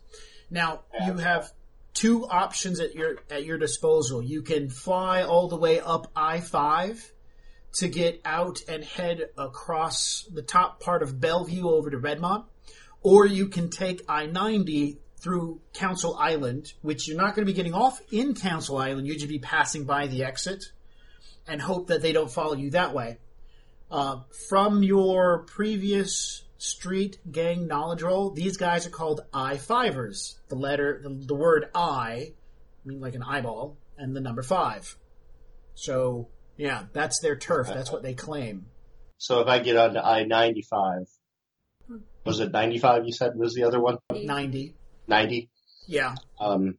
[0.50, 1.50] Now you have
[1.92, 4.22] two options at your at your disposal.
[4.22, 7.12] You can fly all the way up I five
[7.76, 12.44] to get out and head across the top part of Bellevue over to Redmond,
[13.02, 17.56] or you can take I 90 through Council Island, which you're not going to be
[17.56, 19.06] getting off in Council Island.
[19.06, 20.64] You'd just be passing by the exit
[21.46, 23.18] and hope that they don't follow you that way.
[23.90, 30.36] Uh, from your previous street gang knowledge roll, these guys are called I fivers.
[30.48, 32.32] The letter, the, the word I,
[32.84, 34.96] I mean like an eyeball, and the number five.
[35.74, 37.66] So yeah, that's their turf.
[37.68, 38.66] That's what they claim.
[39.18, 41.06] So if I get onto I ninety five,
[42.24, 43.06] was it ninety five?
[43.06, 44.74] You said was the other one Ninety.
[45.06, 45.48] ninety?
[45.86, 46.78] Yeah, Um,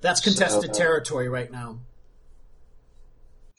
[0.00, 1.80] that's contested So- territory right now.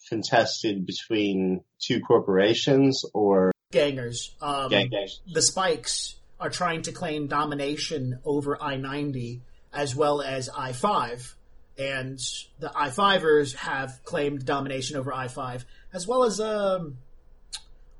[0.09, 4.33] contested between two corporations or Gangers.
[4.41, 5.19] Um, gang gangs?
[5.29, 9.41] the Spikes are trying to claim domination over I 90
[9.73, 11.35] as well as I 5.
[11.78, 12.19] And
[12.59, 16.97] the I 5ers have claimed domination over I 5, as well as, um,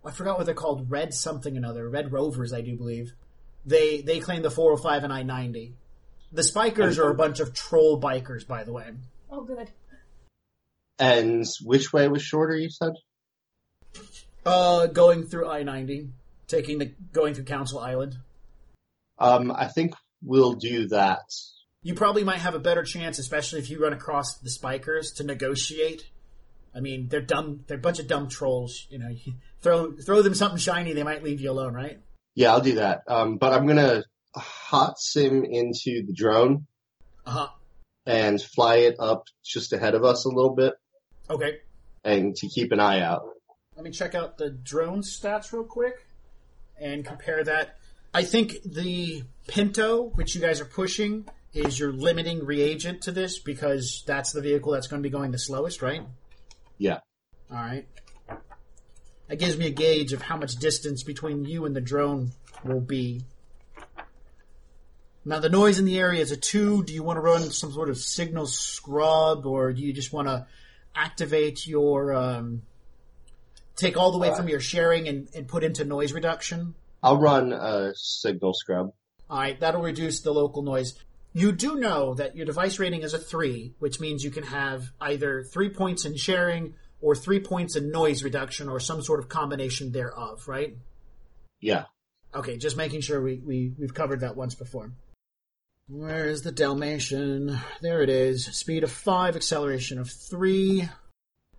[0.04, 3.14] I forgot what they're called, Red something another, Red Rovers, I do believe.
[3.66, 5.74] They, they claim the 405 and I 90.
[6.32, 8.90] The Spikers are a bunch of troll bikers, by the way.
[9.30, 9.70] Oh, good.
[11.00, 12.56] And which way was shorter?
[12.56, 12.94] You said.
[14.46, 16.10] Uh, going through I 90,
[16.48, 18.18] taking the, going through Council Island.
[19.20, 21.30] Um, I think we'll do that.
[21.88, 25.24] You probably might have a better chance, especially if you run across the spikers to
[25.24, 26.06] negotiate.
[26.76, 27.64] I mean, they're dumb.
[27.66, 28.86] They're a bunch of dumb trolls.
[28.90, 32.00] You know, you throw throw them something shiny, they might leave you alone, right?
[32.36, 33.04] Yeah, I'll do that.
[33.08, 34.04] Um, but I'm gonna
[34.36, 36.68] hot sim into the drone
[37.26, 37.48] Uh huh.
[38.06, 40.74] and fly it up just ahead of us a little bit,
[41.30, 41.60] Okay.
[42.04, 43.22] and to keep an eye out.
[43.78, 46.06] Let me check out the drone stats real quick
[46.80, 47.78] and compare that.
[48.14, 53.40] I think the Pinto, which you guys are pushing, is your limiting reagent to this
[53.40, 56.04] because that's the vehicle that's going to be going the slowest, right?
[56.78, 57.00] Yeah.
[57.52, 57.88] All right.
[59.28, 62.32] That gives me a gauge of how much distance between you and the drone
[62.64, 63.22] will be.
[65.26, 66.84] Now, the noise in the area is a two.
[66.84, 70.30] Do you want to run some sort of signal scrub, or do you just want
[70.30, 70.48] to
[70.96, 72.62] activate your um,
[73.76, 76.76] take all the way from your sharing and, and put into noise reduction?
[77.04, 78.94] I'll run a signal scrub.
[79.30, 80.98] All right, that'll reduce the local noise.
[81.38, 84.92] You do know that your device rating is a three, which means you can have
[85.00, 89.30] either three points in sharing or three points in noise reduction or some sort of
[89.30, 90.76] combination thereof, right?
[91.60, 91.84] Yeah.
[92.34, 94.94] Okay, just making sure we, we, we've covered that once before.
[95.88, 97.60] Where is the Dalmatian?
[97.82, 98.46] There it is.
[98.46, 100.90] Speed of five, acceleration of three.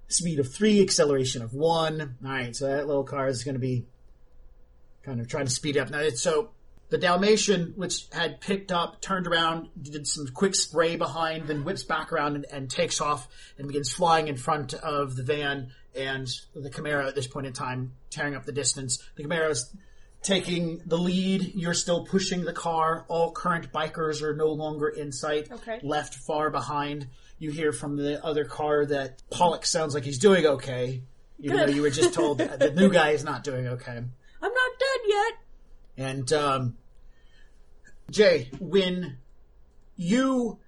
[0.08, 2.16] speed of three, acceleration of one.
[2.24, 3.86] All right, so that little car is going to be
[5.04, 5.90] kind of trying to speed up.
[5.90, 6.50] Now, it's, so
[6.90, 11.82] the Dalmatian, which had picked up, turned around, did some quick spray behind, then whips
[11.82, 13.28] back around and, and takes off
[13.58, 17.52] and begins flying in front of the van and the Camaro at this point in
[17.52, 19.02] time, tearing up the distance.
[19.16, 19.74] The Camaro is
[20.22, 21.52] taking the lead.
[21.54, 23.04] You're still pushing the car.
[23.08, 25.50] All current bikers are no longer in sight.
[25.50, 25.80] Okay.
[25.82, 27.08] Left far behind.
[27.38, 31.02] You hear from the other car that Pollock sounds like he's doing okay,
[31.38, 31.68] even Good.
[31.68, 33.96] though you were just told that the new guy is not doing okay.
[34.42, 35.32] I'm not dead yet.
[35.98, 36.76] And um,
[38.10, 39.18] Jay, when
[39.96, 40.60] you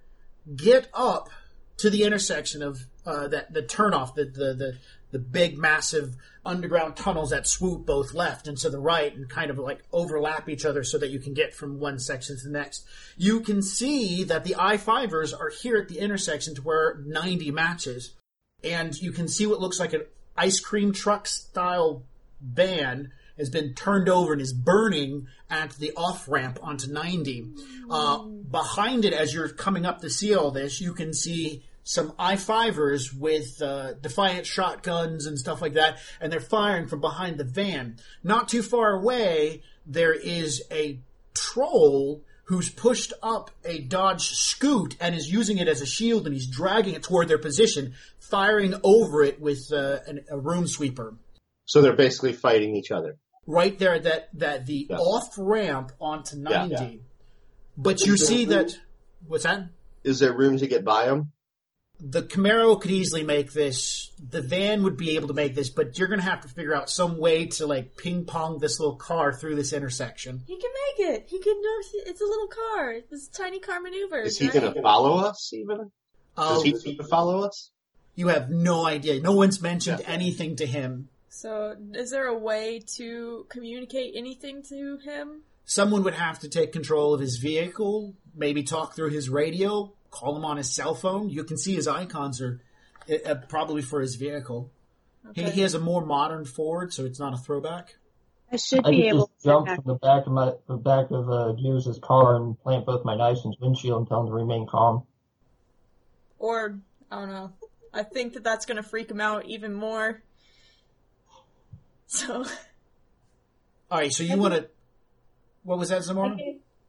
[0.55, 1.29] get up
[1.77, 4.77] to the intersection of uh, that the turnoff, the, the the
[5.11, 6.15] the big massive
[6.45, 10.49] underground tunnels that swoop both left and to the right and kind of like overlap
[10.49, 12.85] each other so that you can get from one section to the next.
[13.17, 18.13] You can see that the I-fivers are here at the intersection to where 90 matches.
[18.63, 20.05] And you can see what looks like an
[20.37, 22.03] ice cream truck style
[22.41, 27.51] van has been turned over and is burning at the off ramp onto 90.
[27.89, 32.13] Uh, behind it, as you're coming up to see all this, you can see some
[32.19, 37.43] I-fivers with uh, defiant shotguns and stuff like that, and they're firing from behind the
[37.43, 37.97] van.
[38.23, 40.99] Not too far away, there is a
[41.33, 46.33] troll who's pushed up a Dodge Scoot and is using it as a shield, and
[46.33, 51.15] he's dragging it toward their position, firing over it with uh, an, a room sweeper.
[51.71, 53.15] So they're basically fighting each other.
[53.47, 54.97] Right there, that that the Yeah.
[54.97, 56.67] off ramp onto Yeah.
[56.67, 57.01] ninety.
[57.77, 58.77] But you see that
[59.25, 59.69] what's that?
[60.03, 61.31] Is there room to get by them?
[62.03, 64.09] the Camaro could easily make this.
[64.17, 66.73] The van would be able to make this, but you're going to have to figure
[66.73, 70.41] out some way to like ping pong this little car through this intersection.
[70.47, 71.29] He can make it.
[71.29, 72.93] He can know it's a little car.
[72.93, 74.29] It's a tiny car maneuvers.
[74.29, 74.53] Is he right?
[74.61, 75.77] going to follow us even?
[75.77, 75.87] Does
[76.37, 77.69] Oh, he um, need to follow us?
[78.15, 79.21] you have no idea.
[79.21, 81.07] No one's mentioned anything to him.
[81.41, 85.41] So, is there a way to communicate anything to him?
[85.65, 90.37] Someone would have to take control of his vehicle, maybe talk through his radio, call
[90.37, 91.31] him on his cell phone.
[91.31, 92.61] You can see his icons are
[93.25, 94.69] uh, probably for his vehicle.
[95.33, 95.49] He, Okay.
[95.49, 97.95] he has a more modern Ford, so it's not a throwback.
[98.51, 100.77] I should I be could able just to jump from the back of my the
[100.77, 104.21] back of uh, Gears' car and plant both my knives in his windshield and tell
[104.21, 105.07] him to remain calm.
[106.37, 106.77] Or,
[107.09, 107.51] I don't know.
[107.91, 110.21] I think that that's gonna freak him out even more.
[112.11, 112.43] So,
[113.89, 114.67] All right, so you want to?
[115.63, 116.37] What was that, Zamora?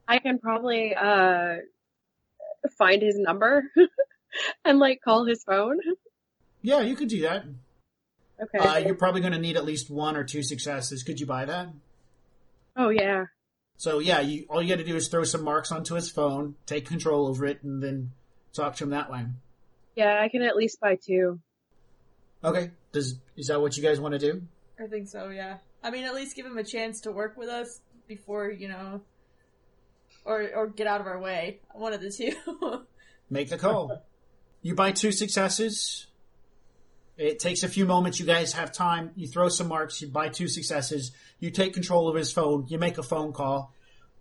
[0.09, 1.57] I can probably uh
[2.77, 3.63] find his number
[4.65, 5.79] and like call his phone.
[6.61, 7.45] Yeah, you could do that.
[8.43, 8.59] Okay.
[8.59, 11.05] Uh, you're probably going to need at least one or two successes.
[11.05, 11.69] Could you buy that?
[12.77, 13.27] oh yeah.
[13.77, 16.57] So yeah, you, all you got to do is throw some marks onto his phone,
[16.67, 18.11] take control over it, and then
[18.55, 19.27] talk to him that way.
[19.95, 21.39] Yeah, I can at least buy two.
[22.43, 22.73] Okay.
[22.91, 24.43] Does is that what you guys want to do?
[24.83, 25.59] I think so, yeah.
[25.83, 29.03] I mean, at least give him a chance to work with us before, you know,
[30.25, 31.61] or, or get out of our way.
[31.73, 32.35] One of the two.
[33.31, 34.03] Make the call.
[34.61, 36.07] you buy two successes.
[37.17, 38.19] It takes a few moments.
[38.19, 39.13] You guys have time.
[39.15, 40.01] You throw some marks.
[40.01, 41.13] You buy two successes.
[41.39, 42.67] You take control of his phone.
[42.69, 43.73] You make a phone call.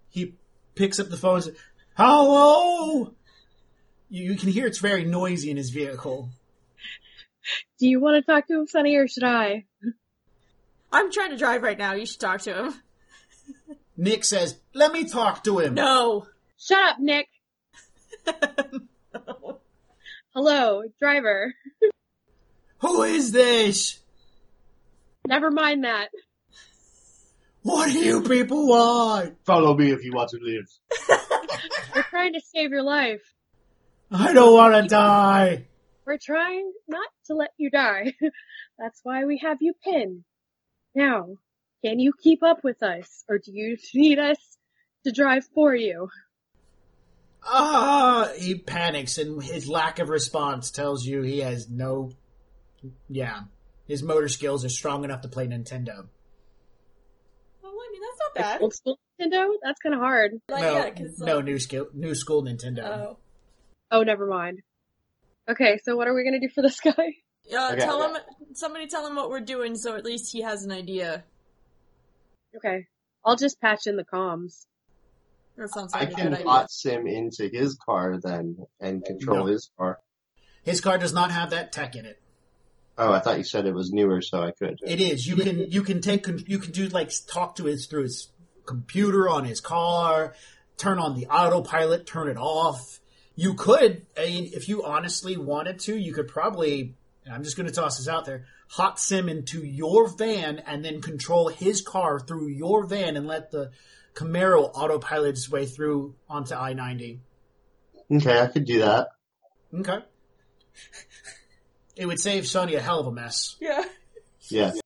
[0.10, 0.36] He
[0.76, 1.36] picks up the phone.
[1.36, 1.56] And says,
[1.96, 3.14] Hello.
[4.10, 6.30] You, you can hear it's very noisy in his vehicle.
[7.80, 9.66] Do you want to talk to him, Sunny, or should I?
[10.92, 11.94] I'm trying to drive right now.
[11.94, 12.74] You should talk to him.
[13.98, 16.28] Nick says, "Let me talk to him." No.
[16.58, 17.28] Shut up, Nick.
[20.34, 21.54] Hello, driver.
[22.80, 24.00] Who is this?
[25.28, 26.10] Never mind that.
[27.64, 29.38] What do you people want?
[29.46, 30.66] Follow me if you want to live.
[31.96, 33.22] We're trying to save your life.
[34.12, 35.66] I don't want to die.
[36.06, 38.14] We're trying not to let you die.
[38.80, 40.24] That's why we have you pinned.
[40.96, 41.38] Now,
[41.84, 44.38] can you keep up with us, or do you need us
[45.06, 46.10] to drive for you?
[47.44, 52.12] Ah, he panics, and his lack of response tells you he has no.
[53.10, 53.42] Yeah,
[53.88, 56.08] his motor skills are strong enough to play Nintendo.
[57.64, 58.62] Well, I mean, that's not bad.
[58.62, 59.50] Old school Nintendo?
[59.64, 60.34] That's kind of hard.
[60.50, 62.84] Like, no, yeah, 'cause, no like- new skill, new school Nintendo.
[62.86, 63.18] Oh.
[63.92, 64.62] Oh, never mind.
[65.50, 67.16] Okay, so what are we gonna do for this guy?
[67.54, 68.14] Uh, Okay, tell okay.
[68.14, 68.22] him,
[68.54, 71.24] somebody tell him what we're doing so at least he has an idea.
[72.56, 72.88] Okay,
[73.26, 74.66] I'll just patch in the comms.
[75.58, 76.48] That sounds I like a can good idea.
[76.48, 79.46] hot sim into his car then and control No.
[79.46, 80.00] his car.
[80.64, 82.20] His car does not have that tech in it.
[82.98, 84.80] Oh, I thought you said it was newer, so I could.
[84.86, 85.26] It is.
[85.28, 88.30] You can you can take you can do like talk to his through his
[88.66, 90.36] computer on his car,
[90.78, 93.00] turn on the autopilot, turn it off.
[93.36, 96.96] You could, I mean, if you honestly wanted to, you could probably
[97.32, 100.84] and I'm just going to toss this out there, hot sim into your van and
[100.84, 103.72] then control his car through your van and let the
[104.14, 107.20] Camaro autopilot its way through onto I-90.
[108.12, 109.08] Okay, I could do that.
[109.74, 110.00] Okay.
[111.96, 113.56] It would save Sunny a hell of a mess.
[113.62, 113.84] Yeah.
[114.50, 114.74] Yeah.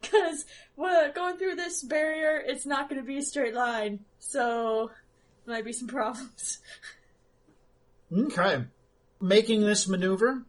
[0.00, 4.90] Because well, going through this barrier, it's not going to be a straight line, so
[5.44, 6.58] there might be some problems.
[8.12, 8.64] Okay.
[9.20, 10.44] Making this maneuver,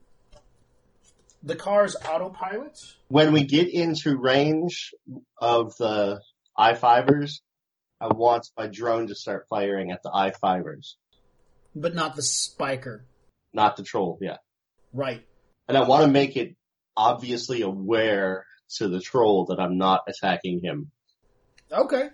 [1.43, 2.79] the car's autopilot.
[3.07, 4.93] When we get into range
[5.37, 6.21] of the
[6.57, 7.41] I-fivers,
[7.99, 10.95] I want my drone to start firing at the I-fivers,
[11.75, 13.05] but not the spiker.
[13.53, 14.37] not the troll, yeah.
[14.93, 15.25] Right.
[15.67, 16.55] And I want to make it
[16.97, 18.45] obviously aware
[18.77, 20.91] to the troll that I'm not attacking him.
[21.71, 22.09] Okay.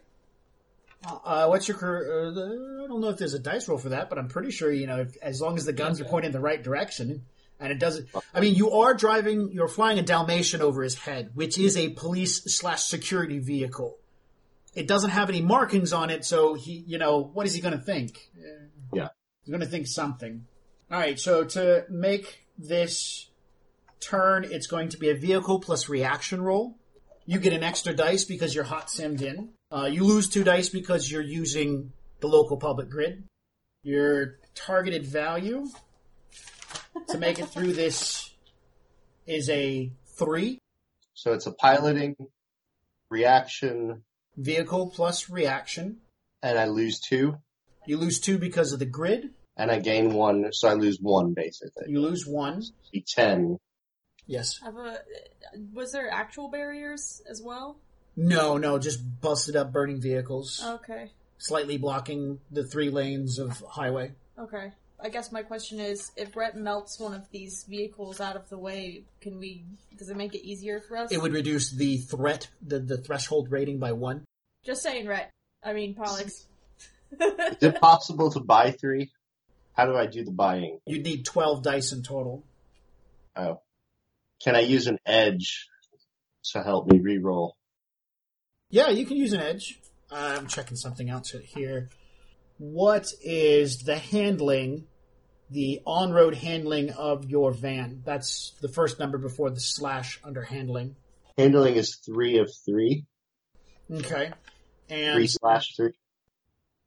[1.05, 2.27] Uh, what's your career?
[2.27, 4.71] Uh, I don't know if there's a dice roll for that, but I'm pretty sure
[4.71, 7.23] you know if, as long as the guns are pointing in the right direction
[7.59, 8.07] and it doesn't.
[8.33, 11.89] I mean, you are driving, you're flying a Dalmatian over his head, which is a
[11.89, 13.97] police slash security vehicle.
[14.75, 17.77] It doesn't have any markings on it, so he, you know, what is he going
[17.77, 18.29] to think?
[18.93, 19.09] Yeah.
[19.43, 20.45] He's going to think something.
[20.91, 23.29] All right, so to make this
[23.99, 26.77] turn, it's going to be a vehicle plus reaction roll.
[27.25, 29.49] You get an extra dice because you're hot simmed in.
[29.71, 31.91] Uh, you lose two dice because you're using
[32.21, 33.23] the local public grid.
[33.83, 35.67] Your targeted value
[37.09, 38.29] to make it through this
[39.25, 40.59] is a three.
[41.13, 42.15] So it's a piloting,
[43.09, 44.03] reaction,
[44.35, 45.97] Vehicle plus reaction.
[46.43, 47.37] and I lose two,
[47.85, 49.31] You lose two because of the grid.
[49.57, 51.85] and I gain one, so I lose one basically.
[51.91, 52.61] You lose one.
[52.93, 53.57] Be ten.
[54.27, 54.59] Yes.
[54.63, 54.99] Have a,
[55.73, 57.77] was there actual barriers as well?
[58.15, 61.11] No, no, just busted up burning vehicles, Okay.
[61.37, 64.11] slightly blocking the three lanes of highway.
[64.37, 64.73] Okay.
[64.99, 68.57] I guess my question is, if Rhett melts one of these vehicles out of the
[68.57, 69.63] way, can we?
[69.95, 71.11] Does it make it easier for us?
[71.11, 74.25] It would reduce the threat, the, the threshold rating by one.
[74.65, 75.31] Just saying, Rhett.
[75.63, 76.45] I mean, Pollux.
[77.11, 79.11] Is it possible to buy three?
[79.73, 80.79] How do I do the buying?
[80.85, 82.43] You'd need 12 dice in total.
[83.35, 83.61] Oh.
[84.43, 85.67] Can I use an edge
[86.51, 87.55] to help me re-roll?
[88.69, 89.79] Yeah, you can use an edge.
[90.11, 91.89] Uh, I'm checking something else here.
[92.57, 94.85] What is the handling,
[95.49, 98.01] the on-road handling of your van?
[98.05, 100.95] That's the first number before the slash under handling.
[101.37, 103.05] Handling is three of three.
[103.91, 104.31] Okay.
[104.89, 105.93] Three And slash three.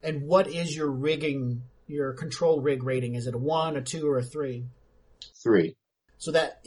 [0.02, 3.14] and what is your rigging, your control rig rating?
[3.14, 4.64] Is it a one, a two, or a three?
[5.42, 5.76] Three.
[6.18, 6.64] So that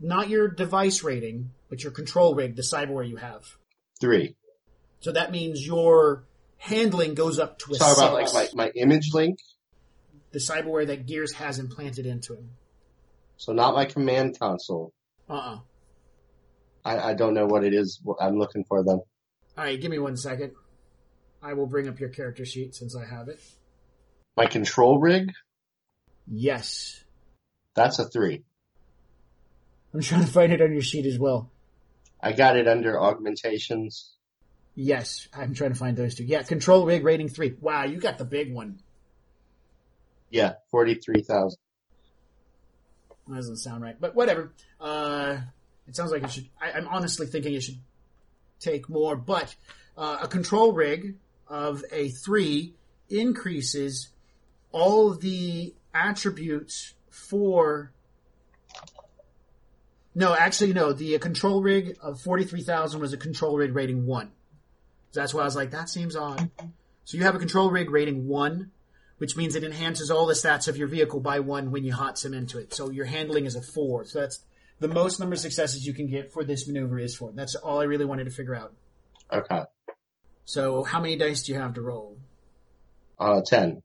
[0.00, 3.42] not your device rating, but your control rig, the cyberware you have.
[4.00, 4.36] Three.
[5.00, 6.24] So that means your
[6.58, 9.38] handling goes up to a Talk about like my, my image link.
[10.32, 12.50] the cyberware that Gears has implanted into him.
[13.36, 14.92] So not my command console.
[15.28, 15.58] Uh-uh.
[16.84, 19.00] I, I don't know what it is I'm looking for then.
[19.56, 20.52] All right, give me one second.
[21.42, 23.40] I will bring up your character sheet since I have it.
[24.36, 25.30] My control rig,
[26.26, 27.02] Yes.
[27.74, 28.42] that's a three.
[29.92, 31.50] I'm trying to find it on your sheet as well.
[32.20, 34.14] I got it under augmentations.
[34.74, 36.24] Yes, I'm trying to find those two.
[36.24, 37.54] Yeah, control rig rating three.
[37.60, 38.80] Wow, you got the big one.
[40.30, 41.58] Yeah, 43,000.
[43.28, 44.52] That doesn't sound right, but whatever.
[44.80, 45.38] Uh,
[45.86, 46.48] it sounds like it should.
[46.60, 47.78] I, I'm honestly thinking it should
[48.58, 49.54] take more, but
[49.96, 51.16] uh, a control rig
[51.48, 52.74] of a three
[53.08, 54.08] increases
[54.72, 57.92] all the attributes for.
[60.16, 60.92] No, actually, no.
[60.92, 64.32] The control rig of forty three thousand was a control rig rating one.
[65.14, 66.50] That's why I was like, that seems odd.
[67.04, 68.70] So you have a control rig rating one,
[69.18, 72.18] which means it enhances all the stats of your vehicle by one when you hot
[72.18, 72.74] sim into it.
[72.74, 74.04] So your handling is a four.
[74.04, 74.44] So that's
[74.80, 77.32] the most number of successes you can get for this maneuver is four.
[77.32, 78.74] That's all I really wanted to figure out.
[79.32, 79.62] Okay.
[80.44, 82.18] So how many dice do you have to roll?
[83.18, 83.82] Uh, 10.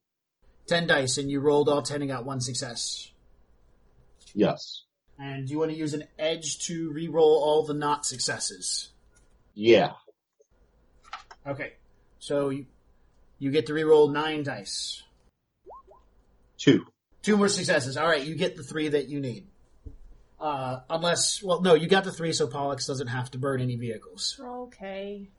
[0.67, 3.11] Ten dice, and you rolled all ten and got one success.
[4.35, 4.83] Yes.
[5.17, 8.89] And do you want to use an edge to re-roll all the not successes?
[9.55, 9.93] Yeah.
[11.47, 11.73] Okay.
[12.19, 12.65] So you,
[13.37, 15.03] you get to re-roll nine dice.
[16.57, 16.85] Two.
[17.21, 17.97] Two more successes.
[17.97, 19.47] All right, you get the three that you need.
[20.39, 23.75] Uh, unless, well, no, you got the three, so Pollux doesn't have to burn any
[23.75, 24.39] vehicles.
[24.39, 25.29] Okay.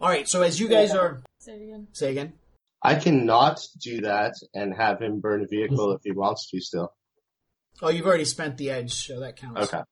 [0.00, 1.86] All right, so as you guys are, Say it again.
[1.92, 2.32] say again.
[2.82, 6.94] I cannot do that and have him burn a vehicle if he wants to still.
[7.82, 9.60] Oh, you've already spent the edge, so that counts.
[9.72, 9.82] Okay.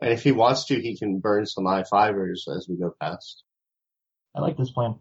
[0.00, 3.44] And if he wants to, he can burn some I-fivers as we go past.
[4.34, 4.96] I like this plan.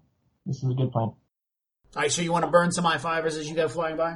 [0.45, 1.13] This is a good plan.
[1.15, 1.17] All
[1.95, 4.15] right, so you want to burn some I-fivers as you go flying by?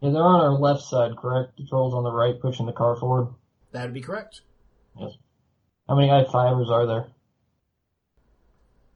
[0.00, 1.56] Yeah, they're on our left side, correct?
[1.56, 3.34] The troll's on the right, pushing the car forward.
[3.72, 4.42] That would be correct.
[4.98, 5.12] Yes.
[5.88, 7.06] How many I-fivers are there?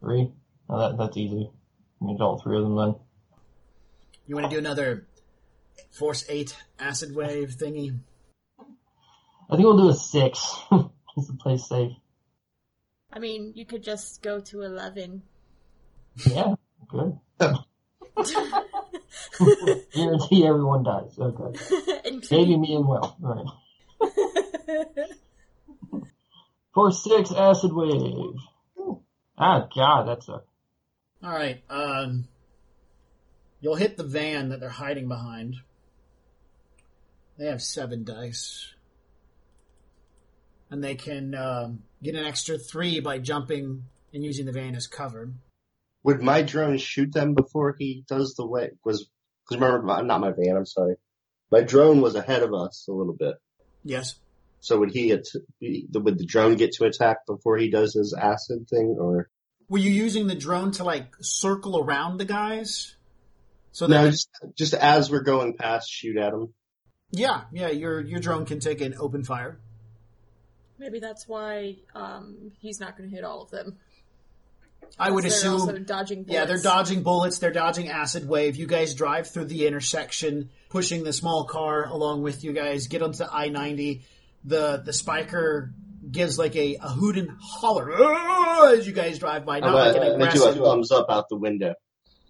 [0.00, 0.32] Three?
[0.68, 1.50] Oh, that, that's easy.
[2.00, 2.94] I mean, all three of them then.
[4.26, 5.06] You want to do another
[5.90, 7.98] Force 8 acid wave thingy?
[8.58, 10.56] I think we'll do a six.
[11.14, 11.92] Just to play safe.
[13.12, 15.22] I mean, you could just go to 11.
[16.16, 16.54] Yeah,
[16.88, 17.18] good.
[19.94, 21.18] Guarantee everyone dies.
[21.18, 21.58] Okay.
[22.04, 23.16] And- Maybe me and Will.
[23.20, 23.46] Right.
[26.74, 28.34] Force six acid wave.
[29.38, 30.42] Ah, God, that's a.
[31.22, 31.62] All right.
[31.70, 32.28] Um,
[33.60, 35.56] you'll hit the van that they're hiding behind.
[37.38, 38.72] They have seven dice,
[40.70, 44.86] and they can um, get an extra three by jumping and using the van as
[44.86, 45.30] cover.
[46.04, 48.70] Would my drone shoot them before he does the way?
[48.84, 49.08] Was
[49.48, 50.56] because remember, my- not my van.
[50.56, 50.96] I'm sorry.
[51.50, 53.34] My drone was ahead of us a little bit.
[53.84, 54.16] Yes.
[54.60, 55.26] So would he get?
[55.60, 59.28] be- would the drone get to attack before he does his acid thing, or
[59.68, 62.94] Were you using the drone to like circle around the guys?
[63.72, 64.10] So no?
[64.10, 66.52] Just just as we're going past, shoot at them.
[67.10, 69.58] yeah, yeah, your your drone can take an open fire.
[70.78, 73.78] Maybe that's why um, he's not going to hit all of them.
[74.98, 76.32] I would They're assume also dodging bullets.
[76.34, 77.38] Yeah, they're dodging bullets.
[77.38, 78.56] They're dodging acid wave.
[78.56, 82.86] You guys drive through the intersection, pushing the small car along with you guys.
[82.88, 84.02] Get onto I ninety.
[84.44, 85.72] The the spiker
[86.10, 89.60] gives like a, a hoot and holler "Ah!" as you guys drive by.
[89.60, 90.60] Not I'm like an gonna- I'm do aggressive.
[90.60, 91.74] a thumbs up out the window.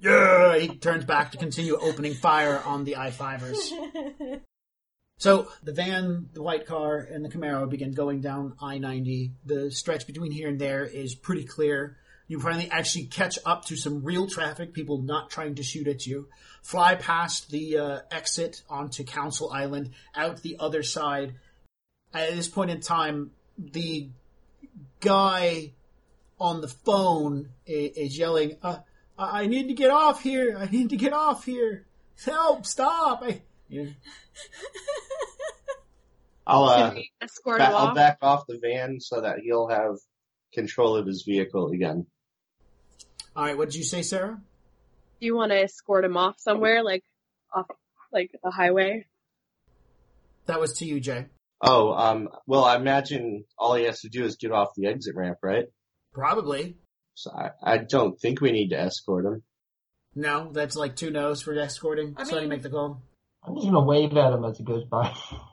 [0.00, 3.72] Yeah, he turns back to continue opening fire on the I fivers.
[5.18, 9.32] So the van, the white car, and the Camaro begin going down I ninety.
[9.44, 11.96] The stretch between here and there is pretty clear.
[12.32, 16.06] You finally actually catch up to some real traffic, people not trying to shoot at
[16.06, 16.28] you.
[16.62, 21.34] Fly past the uh, exit onto Council Island, out the other side.
[22.14, 24.08] At this point in time, the
[25.00, 25.72] guy
[26.40, 28.78] on the phone is, is yelling, uh,
[29.18, 30.56] I I need to get off here.
[30.58, 31.84] I need to get off here.
[32.24, 32.64] Help!
[32.64, 33.24] Stop!
[33.24, 33.90] I, you know,
[36.46, 39.98] I'll uh, escort ba- I'll back off the van so that he'll have
[40.54, 42.06] control of his vehicle again.
[43.34, 44.40] All right, what did you say, Sarah?
[45.20, 47.02] Do you want to escort him off somewhere, like
[47.54, 47.66] off,
[48.12, 49.06] like the highway?
[50.46, 51.26] That was to you, Jay.
[51.60, 55.14] Oh, um, well, I imagine all he has to do is get off the exit
[55.14, 55.66] ramp, right?
[56.12, 56.76] Probably.
[57.14, 59.42] So I, I don't think we need to escort him.
[60.14, 62.14] No, that's like two no's for escorting.
[62.18, 63.00] I so you make the call.
[63.44, 65.14] I'm just gonna wave at him as he goes by.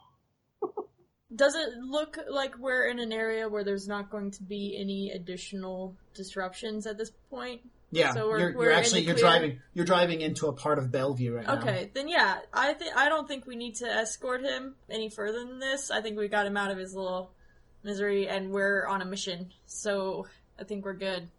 [1.35, 5.11] Does it look like we're in an area where there's not going to be any
[5.11, 7.61] additional disruptions at this point?
[7.91, 10.91] Yeah, So we're- you're, we're you're actually you're driving you're driving into a part of
[10.91, 11.57] Bellevue right now.
[11.59, 15.39] Okay, then yeah, I think I don't think we need to escort him any further
[15.45, 15.89] than this.
[15.91, 17.31] I think we got him out of his little
[17.83, 20.27] misery, and we're on a mission, so
[20.59, 21.29] I think we're good.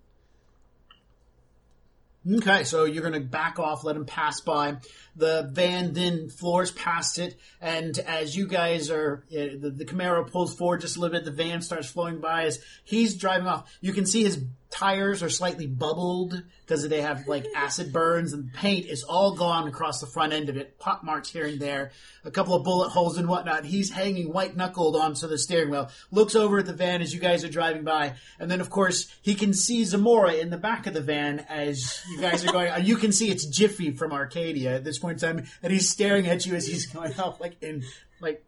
[2.29, 4.77] Okay, so you're going to back off, let him pass by.
[5.17, 10.55] The van then floors past it, and as you guys are, the, the Camaro pulls
[10.55, 13.75] forward just a little bit, the van starts flowing by as he's driving off.
[13.81, 18.53] You can see his tires are slightly bubbled because they have like acid burns, and
[18.53, 20.79] paint is all gone across the front end of it.
[20.79, 21.91] Pop marks here and there,
[22.25, 23.65] a couple of bullet holes and whatnot.
[23.65, 27.21] He's hanging white knuckled onto the steering wheel, looks over at the van as you
[27.21, 30.87] guys are driving by, and then of course he can see Zamora in the back
[30.87, 32.71] of the van as you guys are going.
[32.71, 35.89] uh, you can see it's Jiffy from Arcadia at this point in time, and he's
[35.89, 37.83] staring at you as he's going off like in
[38.21, 38.45] like.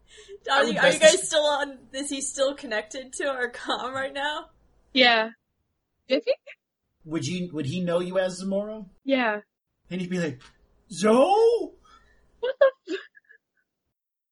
[0.51, 1.77] Are you, are you guys still on?
[1.93, 4.47] Is he still connected to our com right now?
[4.93, 5.29] Yeah.
[6.09, 6.31] Jiffy?
[7.05, 7.49] Would you?
[7.53, 8.85] Would he know you as Zamora?
[9.03, 9.39] Yeah.
[9.89, 10.39] And he'd be like,
[10.91, 11.71] Zoe.
[12.39, 12.71] What the?
[12.93, 12.97] F-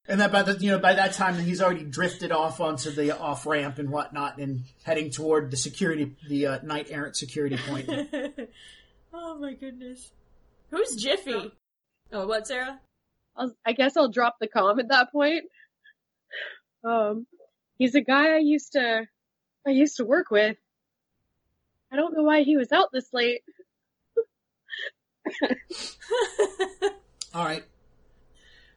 [0.07, 3.17] And that by the you know by that time he's already drifted off onto the
[3.17, 7.89] off ramp and whatnot and heading toward the security the uh, knight errant security point.
[9.13, 10.11] oh my goodness,
[10.69, 11.51] who's Jiffy?
[12.13, 12.79] Oh, what, Sarah?
[13.37, 15.45] I'll, I guess I'll drop the comm at that point.
[16.83, 17.25] Um,
[17.77, 19.05] he's a guy I used to,
[19.65, 20.57] I used to work with.
[21.91, 23.41] I don't know why he was out this late.
[27.33, 27.63] All right,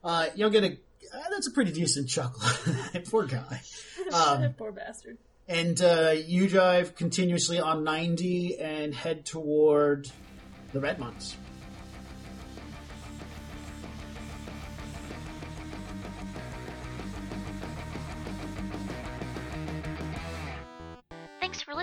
[0.03, 0.77] uh, you'll get a
[1.15, 2.43] uh, that's a pretty decent chuckle.
[3.11, 3.63] Poor guy.
[4.13, 5.17] Um, Poor bastard.
[5.49, 10.11] And uh, you drive continuously on 90 and head toward
[10.75, 11.37] the Redmonts.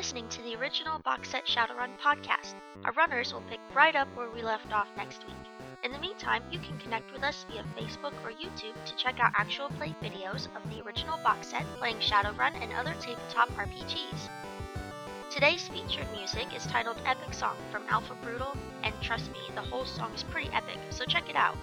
[0.02, 2.56] Listening to the original Box Set Shadowrun podcast.
[2.86, 5.36] Our runners will pick right up where we left off next week.
[5.84, 9.32] In the meantime, you can connect with us via Facebook or YouTube to check out
[9.38, 14.28] actual play videos of the original box set playing Shadowrun and other tabletop RPGs.
[15.30, 19.86] Today's featured music is titled Epic Song from Alpha Brutal, and trust me, the whole
[19.86, 21.56] song is pretty epic, so check it out.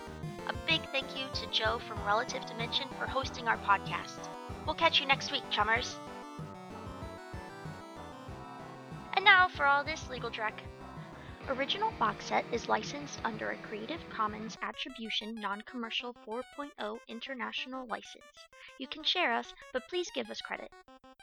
[0.47, 4.29] A big thank you to Joe from Relative Dimension for hosting our podcast.
[4.65, 5.97] We'll catch you next week, chummers.
[9.19, 10.53] And now for all this legal dreck.
[11.49, 18.47] Original Box Set is licensed under a Creative Commons Attribution Non-Commercial 4.0 International License.
[18.79, 20.71] You can share us, but please give us credit.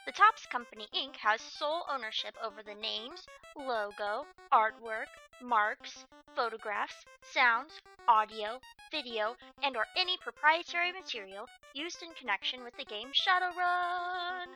[0.04, 1.16] The Topps Company Inc.
[1.16, 5.08] has sole ownership over the names, logo, artwork,
[5.40, 6.04] marks,
[6.34, 8.60] photographs, sounds, audio,
[8.90, 14.48] video, and or any proprietary material used in connection with the game Shadowrun.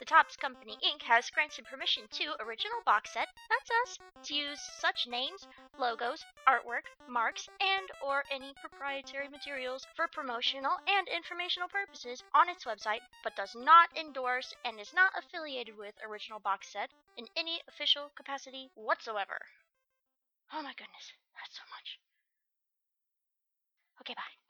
[0.00, 1.02] The Topps Company Inc.
[1.02, 5.46] has granted permission to Original Box Set, that's us, to use such names,
[5.78, 12.64] logos, artwork, marks, and or any proprietary materials for promotional and informational purposes on its
[12.64, 17.62] website, but does not endorse and is not affiliated with Original Box Set in any
[17.68, 19.38] official capacity whatsoever.
[20.52, 21.98] Oh my goodness, that's so much.
[24.00, 24.43] Okay, bye.